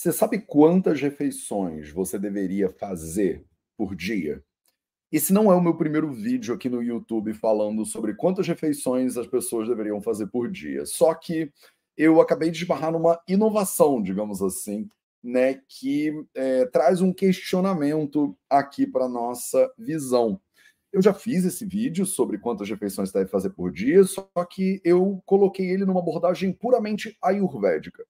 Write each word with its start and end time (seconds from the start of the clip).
Você 0.00 0.14
sabe 0.14 0.38
quantas 0.40 0.98
refeições 0.98 1.90
você 1.90 2.18
deveria 2.18 2.70
fazer 2.70 3.44
por 3.76 3.94
dia? 3.94 4.42
Esse 5.12 5.30
não 5.30 5.52
é 5.52 5.54
o 5.54 5.60
meu 5.60 5.76
primeiro 5.76 6.10
vídeo 6.10 6.54
aqui 6.54 6.70
no 6.70 6.82
YouTube 6.82 7.34
falando 7.34 7.84
sobre 7.84 8.14
quantas 8.14 8.48
refeições 8.48 9.18
as 9.18 9.26
pessoas 9.26 9.68
deveriam 9.68 10.00
fazer 10.00 10.28
por 10.28 10.50
dia. 10.50 10.86
Só 10.86 11.12
que 11.12 11.52
eu 11.98 12.18
acabei 12.18 12.50
de 12.50 12.62
esbarrar 12.62 12.92
numa 12.92 13.20
inovação, 13.28 14.02
digamos 14.02 14.40
assim, 14.40 14.88
né, 15.22 15.60
que 15.68 16.24
é, 16.34 16.64
traz 16.64 17.02
um 17.02 17.12
questionamento 17.12 18.34
aqui 18.48 18.86
para 18.86 19.06
nossa 19.06 19.70
visão. 19.76 20.40
Eu 20.90 21.02
já 21.02 21.12
fiz 21.12 21.44
esse 21.44 21.66
vídeo 21.66 22.06
sobre 22.06 22.38
quantas 22.38 22.70
refeições 22.70 23.12
deve 23.12 23.28
fazer 23.28 23.50
por 23.50 23.70
dia, 23.70 24.02
só 24.04 24.26
que 24.48 24.80
eu 24.82 25.22
coloquei 25.26 25.68
ele 25.68 25.84
numa 25.84 26.00
abordagem 26.00 26.54
puramente 26.54 27.18
ayurvédica. 27.22 28.02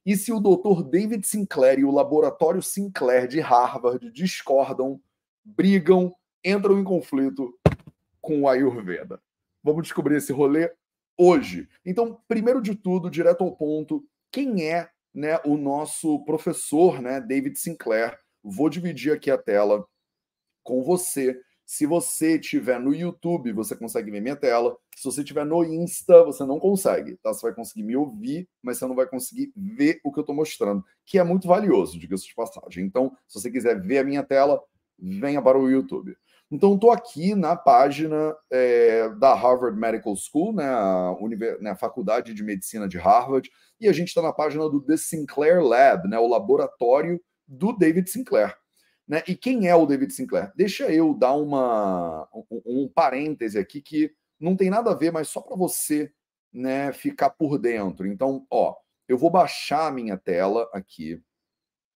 e 0.08 0.16
se 0.16 0.32
o 0.32 0.40
Dr. 0.40 0.84
David 0.90 1.28
Sinclair 1.28 1.80
e 1.80 1.84
o 1.84 1.92
laboratório 1.92 2.62
Sinclair 2.62 3.28
de 3.28 3.42
Harvard 3.42 4.10
discordam, 4.10 5.02
brigam, 5.44 6.16
entram 6.46 6.80
em 6.80 6.84
conflito 6.86 7.54
com 8.22 8.44
o 8.44 8.48
Ayurveda. 8.48 9.22
Vamos 9.62 9.84
descobrir 9.84 10.16
esse 10.16 10.32
rolê 10.32 10.73
hoje. 11.17 11.67
Então, 11.86 12.22
primeiro 12.26 12.62
de 12.62 12.73
tudo, 12.73 13.10
direto 13.10 13.44
ao 13.44 13.54
ponto, 13.54 14.02
quem 14.32 14.64
é 14.64 14.90
né, 15.14 15.42
o 15.44 15.58
nosso 15.58 16.23
professor, 16.23 17.02
né, 17.02 17.20
David 17.20 17.60
Sinclair. 17.60 18.17
Vou 18.42 18.70
dividir 18.70 19.12
aqui 19.12 19.30
a 19.30 19.38
tela 19.38 19.86
com 20.64 20.84
você. 20.84 21.38
Se 21.70 21.86
você 21.86 22.39
estiver 22.39 22.80
no 22.80 22.95
YouTube, 22.95 23.52
você 23.52 23.76
consegue 23.76 24.10
ver 24.10 24.22
minha 24.22 24.38
tela. 24.38 24.78
Se 24.95 25.04
você 25.04 25.20
estiver 25.20 25.45
no 25.45 25.66
Insta, 25.66 26.23
você 26.23 26.45
não 26.45 26.60
consegue, 26.60 27.17
tá? 27.17 27.33
Você 27.33 27.42
vai 27.42 27.54
conseguir 27.54 27.83
me 27.83 27.94
ouvir, 27.94 28.48
mas 28.64 28.78
você 28.78 28.88
não 28.88 28.95
vai 28.95 29.05
conseguir 29.05 29.52
ver 29.54 30.00
o 30.02 30.10
que 30.10 30.17
eu 30.17 30.22
estou 30.22 30.33
mostrando, 30.33 30.82
que 31.05 31.20
é 31.20 31.23
muito 31.26 31.45
valioso, 31.45 32.00
diga-se 32.00 32.26
de 32.26 32.33
passagem. 32.33 32.86
Então, 32.86 33.11
se 33.28 33.38
você 33.38 33.52
quiser 33.52 33.82
ver 33.82 33.98
a 33.98 34.04
minha 34.05 34.23
tela, 34.23 34.64
venha 34.98 35.42
para 35.42 35.60
o 35.60 35.70
YouTube. 35.70 36.16
Então, 36.50 36.76
estou 36.76 36.89
aqui 36.89 37.36
na 37.36 37.54
página 37.58 38.34
é, 38.49 39.10
da 39.20 39.34
Harvard 39.34 39.78
Medical 39.78 40.16
School, 40.16 40.54
né, 40.54 40.64
a, 40.64 41.14
né, 41.60 41.72
a 41.72 41.76
Faculdade 41.76 42.34
de 42.34 42.44
Medicina 42.44 42.88
de 42.88 42.98
Harvard, 42.98 43.52
e 43.82 43.89
a 43.89 43.92
gente 43.92 44.08
está 44.08 44.22
na 44.22 44.32
página 44.32 44.70
do 44.70 44.80
The 44.80 44.95
Sinclair 44.95 45.61
Lab, 45.61 46.08
né, 46.08 46.17
o 46.17 46.30
laboratório 46.30 47.20
do 47.45 47.73
David 47.73 48.10
Sinclair. 48.10 48.55
Né? 49.08 49.23
E 49.28 49.36
quem 49.36 49.68
é 49.68 49.76
o 49.76 49.86
David 49.86 50.14
Sinclair? 50.14 50.52
Deixa 50.56 50.92
eu 50.92 51.14
dar 51.14 51.34
uma, 51.34 52.28
um, 52.34 52.62
um 52.66 52.88
parêntese 52.90 53.58
aqui 53.58 53.82
que 53.82 54.12
não 54.40 54.56
tem 54.56 54.70
nada 54.70 54.92
a 54.92 54.95
ver, 54.95 55.12
mas 55.12 55.30
só 55.30 55.42
para 55.42 55.56
você 55.56 56.12
né, 56.52 56.92
ficar 56.92 57.30
por 57.30 57.58
dentro. 57.58 58.06
Então, 58.06 58.46
ó, 58.52 58.76
eu 59.08 59.17
vou 59.17 59.30
baixar 59.30 59.88
a 59.88 59.92
minha 59.92 60.17
tela 60.17 60.70
aqui, 60.73 61.22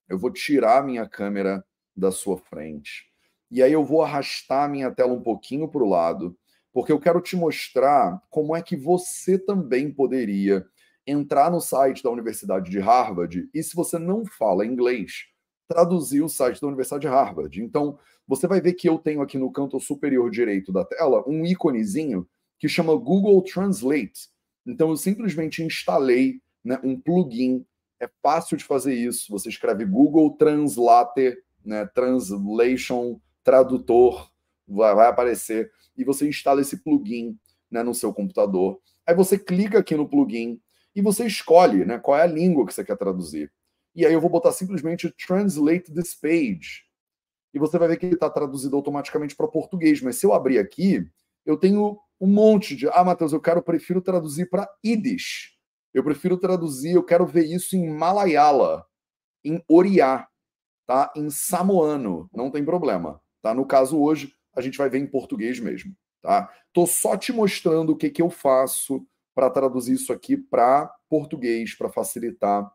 eu 0.08 0.18
vou 0.18 0.32
tirar 0.32 0.78
a 0.78 0.82
minha 0.82 1.08
câmera 1.08 1.64
da 1.96 2.12
sua 2.12 2.38
frente 2.38 3.10
e 3.50 3.62
aí 3.62 3.72
eu 3.72 3.84
vou 3.84 4.02
arrastar 4.02 4.64
a 4.64 4.68
minha 4.68 4.90
tela 4.92 5.12
um 5.12 5.22
pouquinho 5.22 5.68
para 5.68 5.82
o 5.82 5.88
lado, 5.88 6.38
porque 6.72 6.92
eu 6.92 7.00
quero 7.00 7.20
te 7.20 7.34
mostrar 7.34 8.22
como 8.30 8.54
é 8.54 8.62
que 8.62 8.76
você 8.76 9.36
também 9.36 9.92
poderia 9.92 10.64
entrar 11.04 11.50
no 11.50 11.60
site 11.60 12.02
da 12.02 12.10
Universidade 12.10 12.70
de 12.70 12.78
Harvard 12.78 13.48
e, 13.52 13.62
se 13.62 13.74
você 13.74 13.98
não 13.98 14.24
fala 14.24 14.64
inglês, 14.64 15.24
traduzir 15.70 16.20
o 16.20 16.28
site 16.28 16.60
da 16.60 16.66
Universidade 16.66 17.02
de 17.02 17.06
Harvard. 17.06 17.62
Então, 17.62 17.96
você 18.26 18.48
vai 18.48 18.60
ver 18.60 18.72
que 18.72 18.88
eu 18.88 18.98
tenho 18.98 19.22
aqui 19.22 19.38
no 19.38 19.52
canto 19.52 19.78
superior 19.78 20.28
direito 20.28 20.72
da 20.72 20.84
tela 20.84 21.22
um 21.28 21.46
íconezinho 21.46 22.28
que 22.58 22.68
chama 22.68 22.96
Google 22.96 23.40
Translate. 23.42 24.28
Então, 24.66 24.90
eu 24.90 24.96
simplesmente 24.96 25.62
instalei 25.62 26.40
né, 26.64 26.80
um 26.82 27.00
plugin. 27.00 27.64
É 28.00 28.10
fácil 28.20 28.56
de 28.56 28.64
fazer 28.64 28.94
isso. 28.94 29.30
Você 29.30 29.48
escreve 29.48 29.84
Google 29.84 30.36
Translate, 30.36 31.38
né, 31.64 31.86
Translation 31.86 33.20
tradutor 33.44 34.28
vai, 34.66 34.94
vai 34.94 35.06
aparecer 35.06 35.70
e 35.96 36.04
você 36.04 36.28
instala 36.28 36.60
esse 36.60 36.78
plugin 36.78 37.38
né, 37.70 37.82
no 37.84 37.94
seu 37.94 38.12
computador. 38.12 38.80
Aí 39.06 39.14
você 39.14 39.38
clica 39.38 39.78
aqui 39.78 39.94
no 39.94 40.08
plugin 40.08 40.60
e 40.96 41.00
você 41.00 41.26
escolhe 41.26 41.84
né, 41.84 41.96
qual 41.96 42.18
é 42.18 42.22
a 42.22 42.26
língua 42.26 42.66
que 42.66 42.74
você 42.74 42.84
quer 42.84 42.96
traduzir. 42.96 43.52
E 43.94 44.06
aí 44.06 44.12
eu 44.12 44.20
vou 44.20 44.30
botar 44.30 44.52
simplesmente 44.52 45.12
Translate 45.26 45.92
this 45.92 46.14
page. 46.14 46.84
E 47.52 47.58
você 47.58 47.78
vai 47.78 47.88
ver 47.88 47.96
que 47.96 48.06
ele 48.06 48.14
está 48.14 48.30
traduzido 48.30 48.76
automaticamente 48.76 49.34
para 49.34 49.48
português. 49.48 50.00
Mas 50.00 50.16
se 50.16 50.26
eu 50.26 50.32
abrir 50.32 50.58
aqui, 50.58 51.04
eu 51.44 51.56
tenho 51.56 51.98
um 52.20 52.26
monte 52.26 52.76
de. 52.76 52.88
Ah, 52.88 53.02
Matheus, 53.02 53.32
eu 53.32 53.40
quero, 53.40 53.62
prefiro 53.62 54.00
traduzir 54.00 54.48
para 54.48 54.68
Yiddish. 54.84 55.56
Eu 55.92 56.04
prefiro 56.04 56.36
traduzir, 56.36 56.92
eu 56.92 57.02
quero 57.02 57.26
ver 57.26 57.46
isso 57.46 57.74
em 57.74 57.88
Malayala, 57.90 58.86
em 59.44 59.60
Oriá, 59.66 60.28
tá? 60.86 61.12
em 61.16 61.28
Samoano. 61.30 62.30
Não 62.32 62.50
tem 62.50 62.64
problema. 62.64 63.20
Tá? 63.42 63.52
No 63.52 63.66
caso 63.66 64.00
hoje, 64.00 64.32
a 64.54 64.60
gente 64.60 64.78
vai 64.78 64.88
ver 64.88 64.98
em 64.98 65.06
português 65.06 65.58
mesmo. 65.58 65.96
Tá? 66.22 66.48
Tô 66.72 66.86
só 66.86 67.16
te 67.16 67.32
mostrando 67.32 67.90
o 67.90 67.96
que, 67.96 68.10
que 68.10 68.22
eu 68.22 68.30
faço 68.30 69.04
para 69.34 69.50
traduzir 69.50 69.94
isso 69.94 70.12
aqui 70.12 70.36
para 70.36 70.86
português, 71.08 71.74
para 71.74 71.88
facilitar 71.88 72.70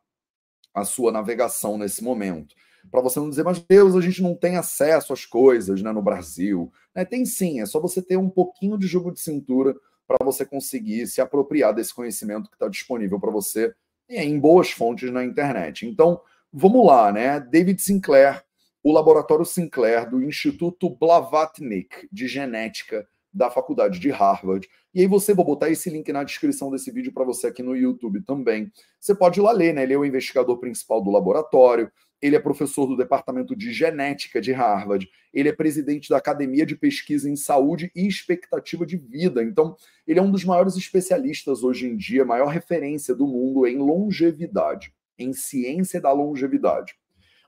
a 0.75 0.84
sua 0.84 1.12
navegação 1.12 1.78
nesse 1.78 2.03
momento. 2.03 2.53
Para 2.91 3.02
você 3.02 3.19
não 3.19 3.30
dizer, 3.30 3.44
mas 3.44 3.60
Deus, 3.60 3.95
a 3.95 4.01
gente 4.01 4.22
não 4.22 4.36
tem 4.36 4.57
acesso 4.57 5.13
às 5.13 5.25
coisas 5.25 5.81
né, 5.81 5.92
no 5.92 6.01
Brasil. 6.01 6.72
Né? 6.94 7.04
Tem 7.06 7.25
sim, 7.25 7.62
é 7.62 7.66
só 7.66 7.80
você 7.80 8.01
ter 8.01 8.18
um 8.18 8.30
pouquinho 8.30 8.77
de 8.77 8.86
jogo 8.86 9.12
de 9.12 9.19
cintura 9.19 9.75
para 10.07 10.24
você 10.24 10.45
conseguir 10.45 11.07
se 11.07 11.19
apropriar 11.22 11.74
desse 11.74 11.94
conhecimento 11.94 12.50
que 12.50 12.56
está 12.56 12.68
disponível 12.68 13.19
para 13.19 13.31
você 13.31 13.74
em 14.07 14.39
boas 14.39 14.69
fontes 14.69 15.10
na 15.12 15.24
internet. 15.24 15.88
Então, 15.88 16.22
vamos 16.54 16.86
lá, 16.86 17.12
né? 17.12 17.39
David 17.39 17.81
Sinclair 17.81 18.45
o 18.86 18.92
laboratório 18.92 19.44
Sinclair 19.44 20.07
do 20.07 20.21
Instituto 20.21 20.92
Blavatnik 20.92 22.07
de 22.12 22.28
Genética 22.28 23.07
da 23.35 23.51
Faculdade 23.51 23.99
de 23.99 24.09
Harvard. 24.09 24.67
E 24.93 25.01
aí 25.01 25.07
você, 25.07 25.33
vou 25.33 25.43
botar 25.43 25.69
esse 25.69 25.89
link 25.89 26.11
na 26.13 26.23
descrição 26.23 26.71
desse 26.71 26.89
vídeo 26.89 27.11
para 27.13 27.25
você 27.25 27.47
aqui 27.47 27.61
no 27.61 27.75
YouTube 27.75 28.21
também. 28.21 28.71
Você 28.97 29.13
pode 29.13 29.41
ir 29.41 29.43
lá 29.43 29.51
ler, 29.51 29.73
né? 29.73 29.83
Ele 29.83 29.93
é 29.93 29.97
o 29.97 30.05
investigador 30.05 30.57
principal 30.57 31.03
do 31.03 31.11
laboratório, 31.11 31.91
ele 32.21 32.37
é 32.37 32.39
professor 32.39 32.87
do 32.87 32.95
Departamento 32.95 33.53
de 33.53 33.73
Genética 33.73 34.39
de 34.39 34.53
Harvard, 34.53 35.07
ele 35.33 35.49
é 35.49 35.51
presidente 35.51 36.09
da 36.09 36.17
Academia 36.17 36.65
de 36.65 36.77
Pesquisa 36.77 37.29
em 37.29 37.35
Saúde 37.35 37.91
e 37.93 38.07
Expectativa 38.07 38.85
de 38.85 38.95
Vida. 38.95 39.43
Então, 39.43 39.75
ele 40.07 40.19
é 40.19 40.21
um 40.21 40.31
dos 40.31 40.45
maiores 40.45 40.77
especialistas 40.77 41.61
hoje 41.61 41.87
em 41.87 41.97
dia, 41.97 42.23
maior 42.23 42.47
referência 42.47 43.13
do 43.13 43.27
mundo 43.27 43.67
em 43.67 43.77
longevidade, 43.77 44.93
em 45.19 45.33
ciência 45.33 45.99
da 45.99 46.13
longevidade. 46.13 46.95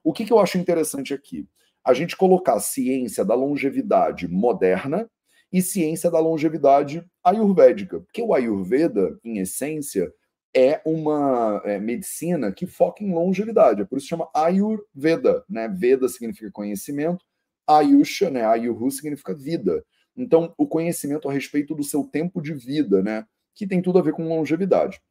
O 0.04 0.12
que, 0.12 0.26
que 0.26 0.34
eu 0.34 0.40
acho 0.40 0.58
interessante 0.58 1.14
aqui? 1.14 1.48
A 1.84 1.94
gente 1.94 2.18
colocar 2.18 2.60
ciência 2.60 3.24
da 3.24 3.34
longevidade 3.34 4.28
moderna 4.28 5.10
e 5.52 5.62
ciência 5.62 6.12
da 6.12 6.20
longevidade 6.20 7.06
ayurvédica. 7.24 8.00
Porque 8.02 8.22
o 8.22 8.34
Ayurveda, 8.34 9.18
em 9.24 9.40
essência, 9.40 10.12
é 10.54 10.82
uma 10.86 11.62
é, 11.66 11.80
medicina 11.80 12.52
que 12.52 12.66
foca 12.66 13.04
em 13.04 13.14
longevidade. 13.14 13.82
É 13.82 13.86
por 13.86 13.98
isso 13.98 14.08
chama 14.08 14.30
Ayurveda. 14.34 15.44
Né? 15.50 15.68
Veda 15.68 16.08
significa 16.10 16.52
conhecimento, 16.52 17.24
Ayusha, 17.66 18.30
né? 18.30 18.46
Ayurhu 18.46 18.90
significa 18.90 19.34
vida. 19.34 19.84
Então, 20.16 20.54
o 20.58 20.66
conhecimento 20.66 21.30
a 21.30 21.34
respeito 21.34 21.76
do 21.76 21.84
seu 21.84 22.04
tempo 22.04 22.42
de 22.42 22.54
vida, 22.54 23.04
né? 23.04 23.26
que 23.54 23.68
tem 23.68 23.82
tudo 23.82 24.00
a 24.00 24.02
ver 24.02 24.14
com 24.14 24.28
longevidade. 24.28 25.02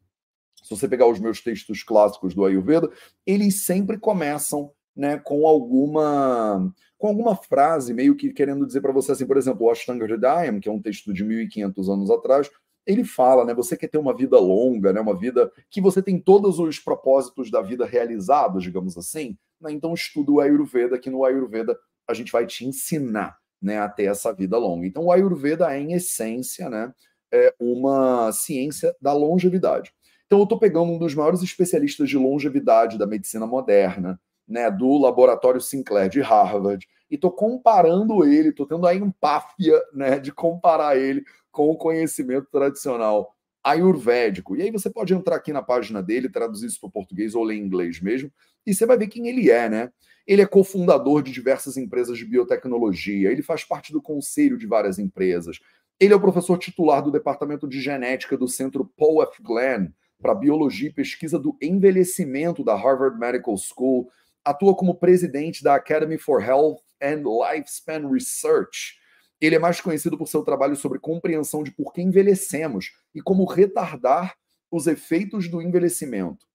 Se 0.62 0.70
você 0.70 0.88
pegar 0.88 1.06
os 1.06 1.20
meus 1.20 1.40
textos 1.40 1.82
clássicos 1.82 2.34
do 2.34 2.44
Ayurveda, 2.44 2.90
eles 3.24 3.64
sempre 3.64 3.98
começam 3.98 4.72
né, 4.96 5.18
com 5.18 5.46
alguma 5.46 6.72
com 6.98 7.08
alguma 7.08 7.36
frase 7.36 7.92
meio 7.92 8.16
que 8.16 8.32
querendo 8.32 8.66
dizer 8.66 8.80
para 8.80 8.92
você 8.92 9.12
assim, 9.12 9.26
por 9.26 9.36
exemplo, 9.36 9.66
o 9.66 9.70
Ashtanga 9.70 10.04
Hridayam, 10.04 10.58
que 10.58 10.68
é 10.68 10.72
um 10.72 10.80
texto 10.80 11.12
de 11.12 11.22
1500 11.22 11.90
anos 11.90 12.10
atrás, 12.10 12.50
ele 12.86 13.04
fala, 13.04 13.44
né, 13.44 13.52
você 13.52 13.76
quer 13.76 13.88
ter 13.88 13.98
uma 13.98 14.16
vida 14.16 14.38
longa, 14.38 14.92
né, 14.92 15.00
uma 15.00 15.14
vida 15.14 15.50
que 15.68 15.80
você 15.80 16.00
tem 16.00 16.18
todos 16.18 16.58
os 16.58 16.78
propósitos 16.78 17.50
da 17.50 17.60
vida 17.60 17.84
realizados, 17.84 18.62
digamos 18.62 18.96
assim, 18.96 19.36
né, 19.60 19.72
então 19.72 19.92
estuda 19.92 20.32
o 20.32 20.40
Ayurveda, 20.40 20.98
que 20.98 21.10
no 21.10 21.24
Ayurveda 21.24 21.76
a 22.08 22.14
gente 22.14 22.32
vai 22.32 22.46
te 22.46 22.64
ensinar, 22.64 23.36
né, 23.60 23.78
a 23.78 23.88
ter 23.88 24.04
essa 24.04 24.32
vida 24.32 24.56
longa. 24.56 24.86
Então 24.86 25.06
o 25.06 25.12
Ayurveda 25.12 25.74
é 25.74 25.80
em 25.80 25.92
essência, 25.92 26.70
né, 26.70 26.94
é 27.32 27.52
uma 27.58 28.30
ciência 28.32 28.94
da 29.02 29.12
longevidade. 29.12 29.92
Então 30.26 30.38
eu 30.38 30.44
estou 30.44 30.58
pegando 30.58 30.92
um 30.92 30.98
dos 30.98 31.14
maiores 31.14 31.42
especialistas 31.42 32.08
de 32.08 32.16
longevidade 32.16 32.98
da 32.98 33.06
medicina 33.06 33.46
moderna, 33.46 34.20
né, 34.48 34.70
do 34.70 34.98
laboratório 34.98 35.60
Sinclair 35.60 36.08
de 36.08 36.20
Harvard, 36.20 36.86
e 37.10 37.14
estou 37.14 37.30
comparando 37.30 38.24
ele, 38.24 38.48
estou 38.50 38.66
tendo 38.66 38.86
a 38.86 38.94
empáfia 38.94 39.80
né, 39.92 40.18
de 40.18 40.32
comparar 40.32 40.96
ele 40.96 41.24
com 41.50 41.70
o 41.70 41.76
conhecimento 41.76 42.48
tradicional 42.50 43.34
ayurvédico. 43.62 44.56
E 44.56 44.62
aí 44.62 44.70
você 44.70 44.88
pode 44.88 45.12
entrar 45.12 45.36
aqui 45.36 45.52
na 45.52 45.62
página 45.62 46.02
dele, 46.02 46.28
traduzir 46.28 46.66
isso 46.66 46.80
para 46.80 46.88
o 46.88 46.92
português 46.92 47.34
ou 47.34 47.42
ler 47.42 47.56
em 47.56 47.62
inglês 47.62 48.00
mesmo, 48.00 48.30
e 48.64 48.74
você 48.74 48.86
vai 48.86 48.96
ver 48.96 49.08
quem 49.08 49.28
ele 49.28 49.50
é, 49.50 49.68
né? 49.68 49.90
Ele 50.26 50.42
é 50.42 50.46
cofundador 50.46 51.22
de 51.22 51.32
diversas 51.32 51.76
empresas 51.76 52.18
de 52.18 52.24
biotecnologia, 52.24 53.30
ele 53.30 53.42
faz 53.42 53.64
parte 53.64 53.92
do 53.92 54.02
conselho 54.02 54.58
de 54.58 54.66
várias 54.66 54.98
empresas. 54.98 55.58
Ele 55.98 56.12
é 56.12 56.16
o 56.16 56.20
professor 56.20 56.58
titular 56.58 57.02
do 57.02 57.10
departamento 57.10 57.66
de 57.66 57.80
genética 57.80 58.36
do 58.36 58.46
Centro 58.46 58.84
Paul 58.96 59.22
F. 59.22 59.42
Glenn 59.42 59.88
para 60.20 60.34
biologia 60.34 60.88
e 60.88 60.92
pesquisa 60.92 61.38
do 61.38 61.56
envelhecimento 61.60 62.64
da 62.64 62.74
Harvard 62.74 63.18
Medical 63.18 63.56
School 63.56 64.08
atua 64.46 64.76
como 64.76 64.94
presidente 64.94 65.64
da 65.64 65.74
Academy 65.74 66.16
for 66.16 66.40
Health 66.40 66.78
and 67.02 67.24
Lifespan 67.24 68.08
Research. 68.08 68.94
Ele 69.40 69.56
é 69.56 69.58
mais 69.58 69.80
conhecido 69.80 70.16
por 70.16 70.28
seu 70.28 70.44
trabalho 70.44 70.76
sobre 70.76 71.00
compreensão 71.00 71.64
de 71.64 71.72
por 71.72 71.92
que 71.92 72.00
envelhecemos 72.00 72.92
e 73.12 73.20
como 73.20 73.44
retardar 73.44 74.36
os 74.70 74.86
efeitos 74.86 75.48
do 75.48 75.60
envelhecimento. 75.60 76.46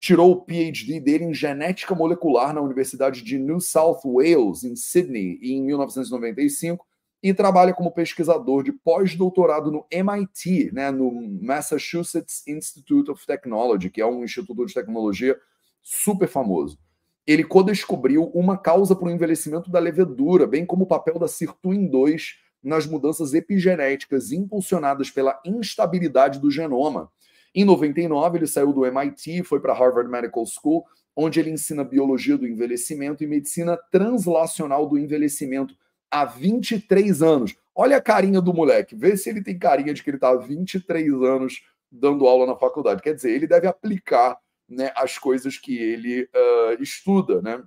Tirou 0.00 0.32
o 0.32 0.44
PhD 0.44 0.98
dele 0.98 1.24
em 1.24 1.34
genética 1.34 1.94
molecular 1.94 2.54
na 2.54 2.62
Universidade 2.62 3.22
de 3.22 3.38
New 3.38 3.60
South 3.60 4.00
Wales, 4.04 4.64
em 4.64 4.74
Sydney, 4.74 5.38
em 5.42 5.62
1995, 5.62 6.86
e 7.22 7.34
trabalha 7.34 7.74
como 7.74 7.92
pesquisador 7.92 8.62
de 8.62 8.72
pós-doutorado 8.72 9.70
no 9.70 9.86
MIT, 9.90 10.70
né, 10.72 10.90
no 10.90 11.10
Massachusetts 11.42 12.46
Institute 12.46 13.10
of 13.10 13.26
Technology, 13.26 13.90
que 13.90 14.00
é 14.00 14.06
um 14.06 14.24
instituto 14.24 14.64
de 14.64 14.74
tecnologia 14.74 15.36
super 15.82 16.28
famoso 16.28 16.78
ele 17.26 17.42
codescobriu 17.42 18.30
uma 18.32 18.56
causa 18.56 18.94
para 18.94 19.08
o 19.08 19.10
envelhecimento 19.10 19.70
da 19.70 19.78
levedura, 19.78 20.46
bem 20.46 20.64
como 20.64 20.84
o 20.84 20.86
papel 20.86 21.18
da 21.18 21.26
sirtuin-2 21.26 22.34
nas 22.62 22.86
mudanças 22.86 23.34
epigenéticas 23.34 24.32
impulsionadas 24.32 25.10
pela 25.10 25.40
instabilidade 25.44 26.38
do 26.38 26.50
genoma. 26.50 27.10
Em 27.54 27.64
99, 27.64 28.38
ele 28.38 28.46
saiu 28.46 28.72
do 28.72 28.84
MIT 28.84 29.42
foi 29.44 29.60
para 29.60 29.72
Harvard 29.72 30.10
Medical 30.10 30.44
School, 30.46 30.84
onde 31.16 31.40
ele 31.40 31.50
ensina 31.50 31.82
biologia 31.82 32.36
do 32.36 32.46
envelhecimento 32.46 33.24
e 33.24 33.26
medicina 33.26 33.76
translacional 33.90 34.86
do 34.86 34.98
envelhecimento 34.98 35.74
há 36.10 36.24
23 36.24 37.22
anos. 37.22 37.56
Olha 37.74 37.96
a 37.96 38.02
carinha 38.02 38.40
do 38.40 38.52
moleque, 38.52 38.94
vê 38.94 39.16
se 39.16 39.30
ele 39.30 39.42
tem 39.42 39.58
carinha 39.58 39.94
de 39.94 40.02
que 40.02 40.10
ele 40.10 40.16
está 40.16 40.28
há 40.28 40.36
23 40.36 41.12
anos 41.22 41.62
dando 41.90 42.26
aula 42.26 42.46
na 42.46 42.56
faculdade. 42.56 43.02
Quer 43.02 43.14
dizer, 43.14 43.32
ele 43.32 43.46
deve 43.46 43.66
aplicar 43.66 44.36
né, 44.68 44.92
as 44.96 45.18
coisas 45.18 45.56
que 45.58 45.76
ele 45.76 46.22
uh, 46.24 46.82
estuda. 46.82 47.40
Né? 47.40 47.62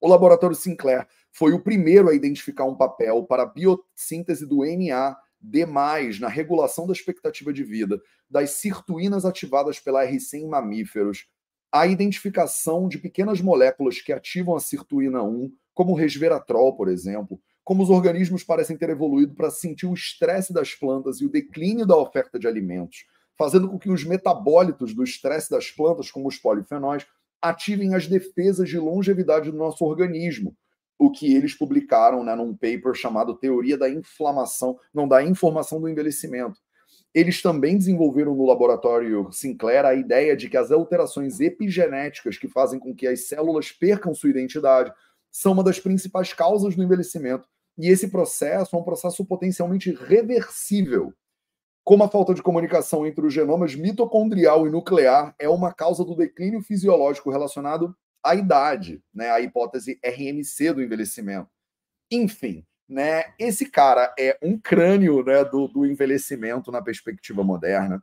O 0.00 0.08
laboratório 0.08 0.56
Sinclair 0.56 1.06
foi 1.32 1.52
o 1.52 1.62
primeiro 1.62 2.08
a 2.08 2.14
identificar 2.14 2.64
um 2.64 2.76
papel 2.76 3.24
para 3.24 3.42
a 3.42 3.46
biossíntese 3.46 4.46
do 4.46 4.64
NA 4.64 5.16
demais 5.40 6.18
na 6.18 6.28
regulação 6.28 6.86
da 6.86 6.92
expectativa 6.92 7.52
de 7.52 7.62
vida 7.62 8.00
das 8.28 8.52
sirtuínas 8.52 9.24
ativadas 9.24 9.78
pela 9.78 10.04
RC 10.04 10.38
em 10.38 10.48
mamíferos, 10.48 11.26
a 11.70 11.86
identificação 11.86 12.88
de 12.88 12.98
pequenas 12.98 13.40
moléculas 13.40 14.00
que 14.00 14.12
ativam 14.12 14.56
a 14.56 14.60
sirtuína 14.60 15.22
1, 15.22 15.52
como 15.74 15.92
o 15.92 15.94
resveratrol, 15.94 16.74
por 16.74 16.88
exemplo, 16.88 17.40
como 17.62 17.82
os 17.82 17.90
organismos 17.90 18.42
parecem 18.42 18.76
ter 18.76 18.90
evoluído 18.90 19.34
para 19.34 19.50
sentir 19.50 19.86
o 19.86 19.94
estresse 19.94 20.52
das 20.52 20.74
plantas 20.74 21.20
e 21.20 21.26
o 21.26 21.28
declínio 21.28 21.84
da 21.84 21.96
oferta 21.96 22.38
de 22.38 22.46
alimentos, 22.46 23.04
fazendo 23.38 23.68
com 23.68 23.78
que 23.78 23.90
os 23.90 24.04
metabólitos 24.04 24.94
do 24.94 25.04
estresse 25.04 25.50
das 25.50 25.70
plantas, 25.70 26.10
como 26.10 26.28
os 26.28 26.38
polifenóis, 26.38 27.06
ativem 27.40 27.94
as 27.94 28.06
defesas 28.06 28.68
de 28.68 28.78
longevidade 28.78 29.50
do 29.50 29.56
nosso 29.56 29.84
organismo. 29.84 30.56
O 30.98 31.10
que 31.10 31.34
eles 31.34 31.54
publicaram 31.54 32.24
né, 32.24 32.34
num 32.34 32.54
paper 32.54 32.94
chamado 32.94 33.36
Teoria 33.36 33.76
da 33.76 33.88
Inflamação, 33.88 34.78
não 34.94 35.06
da 35.06 35.22
Informação 35.22 35.80
do 35.80 35.88
Envelhecimento. 35.88 36.58
Eles 37.14 37.42
também 37.42 37.76
desenvolveram 37.76 38.34
no 38.34 38.46
laboratório 38.46 39.30
Sinclair 39.30 39.84
a 39.84 39.94
ideia 39.94 40.36
de 40.36 40.48
que 40.48 40.56
as 40.56 40.70
alterações 40.70 41.40
epigenéticas 41.40 42.38
que 42.38 42.48
fazem 42.48 42.78
com 42.78 42.94
que 42.94 43.06
as 43.06 43.26
células 43.26 43.70
percam 43.70 44.14
sua 44.14 44.30
identidade 44.30 44.92
são 45.30 45.52
uma 45.52 45.64
das 45.64 45.78
principais 45.78 46.32
causas 46.32 46.74
do 46.74 46.82
envelhecimento. 46.82 47.46
E 47.78 47.88
esse 47.88 48.08
processo 48.08 48.74
é 48.74 48.78
um 48.78 48.82
processo 48.82 49.24
potencialmente 49.24 49.92
reversível 49.92 51.12
como 51.86 52.02
a 52.02 52.08
falta 52.08 52.34
de 52.34 52.42
comunicação 52.42 53.06
entre 53.06 53.24
os 53.24 53.32
genomas 53.32 53.76
mitocondrial 53.76 54.66
e 54.66 54.70
nuclear 54.70 55.32
é 55.38 55.48
uma 55.48 55.72
causa 55.72 56.04
do 56.04 56.16
declínio 56.16 56.60
fisiológico 56.60 57.30
relacionado 57.30 57.96
à 58.24 58.34
idade, 58.34 59.00
né? 59.14 59.30
A 59.30 59.40
hipótese 59.40 60.00
RMC 60.04 60.72
do 60.72 60.82
envelhecimento. 60.82 61.48
Enfim, 62.10 62.66
né? 62.88 63.32
Esse 63.38 63.70
cara 63.70 64.12
é 64.18 64.36
um 64.42 64.58
crânio, 64.58 65.22
né, 65.22 65.44
do, 65.44 65.68
do 65.68 65.86
envelhecimento 65.86 66.72
na 66.72 66.82
perspectiva 66.82 67.44
moderna. 67.44 68.02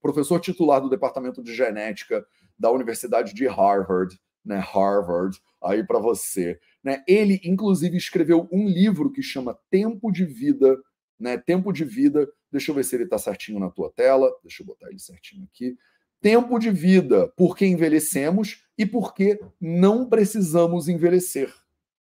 Professor 0.00 0.40
titular 0.40 0.80
do 0.80 0.88
Departamento 0.88 1.42
de 1.42 1.54
Genética 1.54 2.24
da 2.58 2.70
Universidade 2.70 3.34
de 3.34 3.46
Harvard, 3.46 4.18
né? 4.42 4.56
Harvard, 4.56 5.38
aí 5.62 5.86
para 5.86 5.98
você, 5.98 6.58
né? 6.82 7.04
Ele 7.06 7.42
inclusive 7.44 7.94
escreveu 7.94 8.48
um 8.50 8.66
livro 8.66 9.12
que 9.12 9.22
chama 9.22 9.58
Tempo 9.68 10.10
de 10.10 10.24
Vida 10.24 10.78
né? 11.22 11.38
Tempo 11.38 11.72
de 11.72 11.84
vida, 11.84 12.28
deixa 12.50 12.72
eu 12.72 12.74
ver 12.74 12.84
se 12.84 12.96
ele 12.96 13.04
está 13.04 13.16
certinho 13.16 13.60
na 13.60 13.70
tua 13.70 13.90
tela, 13.90 14.30
deixa 14.42 14.62
eu 14.62 14.66
botar 14.66 14.88
ele 14.88 14.98
certinho 14.98 15.44
aqui. 15.44 15.78
Tempo 16.20 16.58
de 16.58 16.70
vida, 16.70 17.28
por 17.36 17.56
que 17.56 17.64
envelhecemos 17.64 18.64
e 18.76 18.84
por 18.84 19.14
que 19.14 19.40
não 19.60 20.08
precisamos 20.08 20.88
envelhecer. 20.88 21.54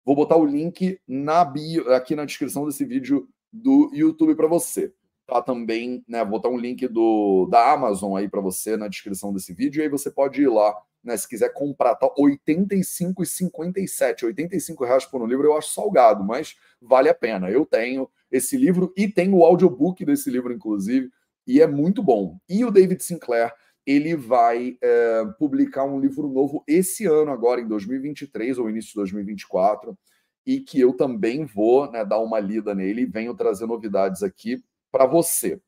Vou 0.04 0.16
botar 0.16 0.38
o 0.38 0.46
link 0.46 1.00
na 1.08 1.46
bio, 1.46 1.94
aqui 1.94 2.16
na 2.16 2.26
descrição 2.26 2.66
desse 2.66 2.84
vídeo 2.84 3.30
do 3.54 3.92
YouTube 3.94 4.34
para 4.36 4.48
você. 4.48 4.92
Tá 5.28 5.40
também, 5.42 6.04
né, 6.08 6.20
vou 6.20 6.32
botar 6.32 6.50
um 6.50 6.58
link 6.58 6.88
do 6.88 7.48
da 7.50 7.72
Amazon 7.72 8.16
aí 8.16 8.28
para 8.28 8.42
você 8.42 8.76
na 8.78 8.88
descrição 8.88 9.34
desse 9.34 9.54
vídeo 9.54 9.80
e 9.80 9.84
aí 9.84 9.90
você 9.90 10.12
pode 10.12 10.42
ir 10.42 10.48
lá, 10.48 10.76
né, 11.04 11.18
se 11.18 11.28
quiser 11.28 11.52
comprar, 11.54 11.96
tá 11.96 12.08
85,57, 12.16 14.24
85 14.24 14.84
reais 14.84 15.06
por 15.06 15.22
um 15.22 15.26
livro, 15.26 15.46
eu 15.46 15.58
acho 15.58 15.74
salgado, 15.74 16.24
mas 16.24 16.56
vale 16.80 17.10
a 17.10 17.16
pena. 17.16 17.50
Eu 17.50 17.66
tenho, 17.66 18.08
esse 18.32 18.58
livro 18.58 18.94
e 18.98 19.08
tem 19.08 19.34
o 19.34 19.44
audiobook 19.44 20.04
desse 20.06 20.30
livro, 20.30 20.54
inclusive, 20.54 21.10
e 21.48 21.62
é 21.62 21.68
muito 21.68 22.02
bom. 22.02 22.38
E 22.50 22.66
o 22.66 22.72
David 22.72 23.04
Sinclair, 23.04 23.54
ele 23.86 24.16
vai 24.16 24.78
é, 24.82 25.26
publicar 25.38 25.86
um 25.86 26.00
livro 26.00 26.28
novo 26.28 26.64
esse 26.68 27.06
ano, 27.06 27.32
agora 27.32 27.62
em 27.62 27.68
2023 27.68 28.58
ou 28.58 28.70
início 28.70 28.90
de 28.90 28.96
2024, 28.96 29.98
e 30.46 30.60
que 30.60 30.80
eu 30.80 30.94
também 30.94 31.46
vou 31.46 31.92
né, 31.92 32.04
dar 32.04 32.20
uma 32.20 32.40
lida 32.40 32.74
nele 32.74 33.02
e 33.02 33.06
venho 33.06 33.36
trazer 33.36 33.66
novidades 33.66 34.24
aqui 34.24 34.64
para 34.92 35.06
você. 35.06 35.60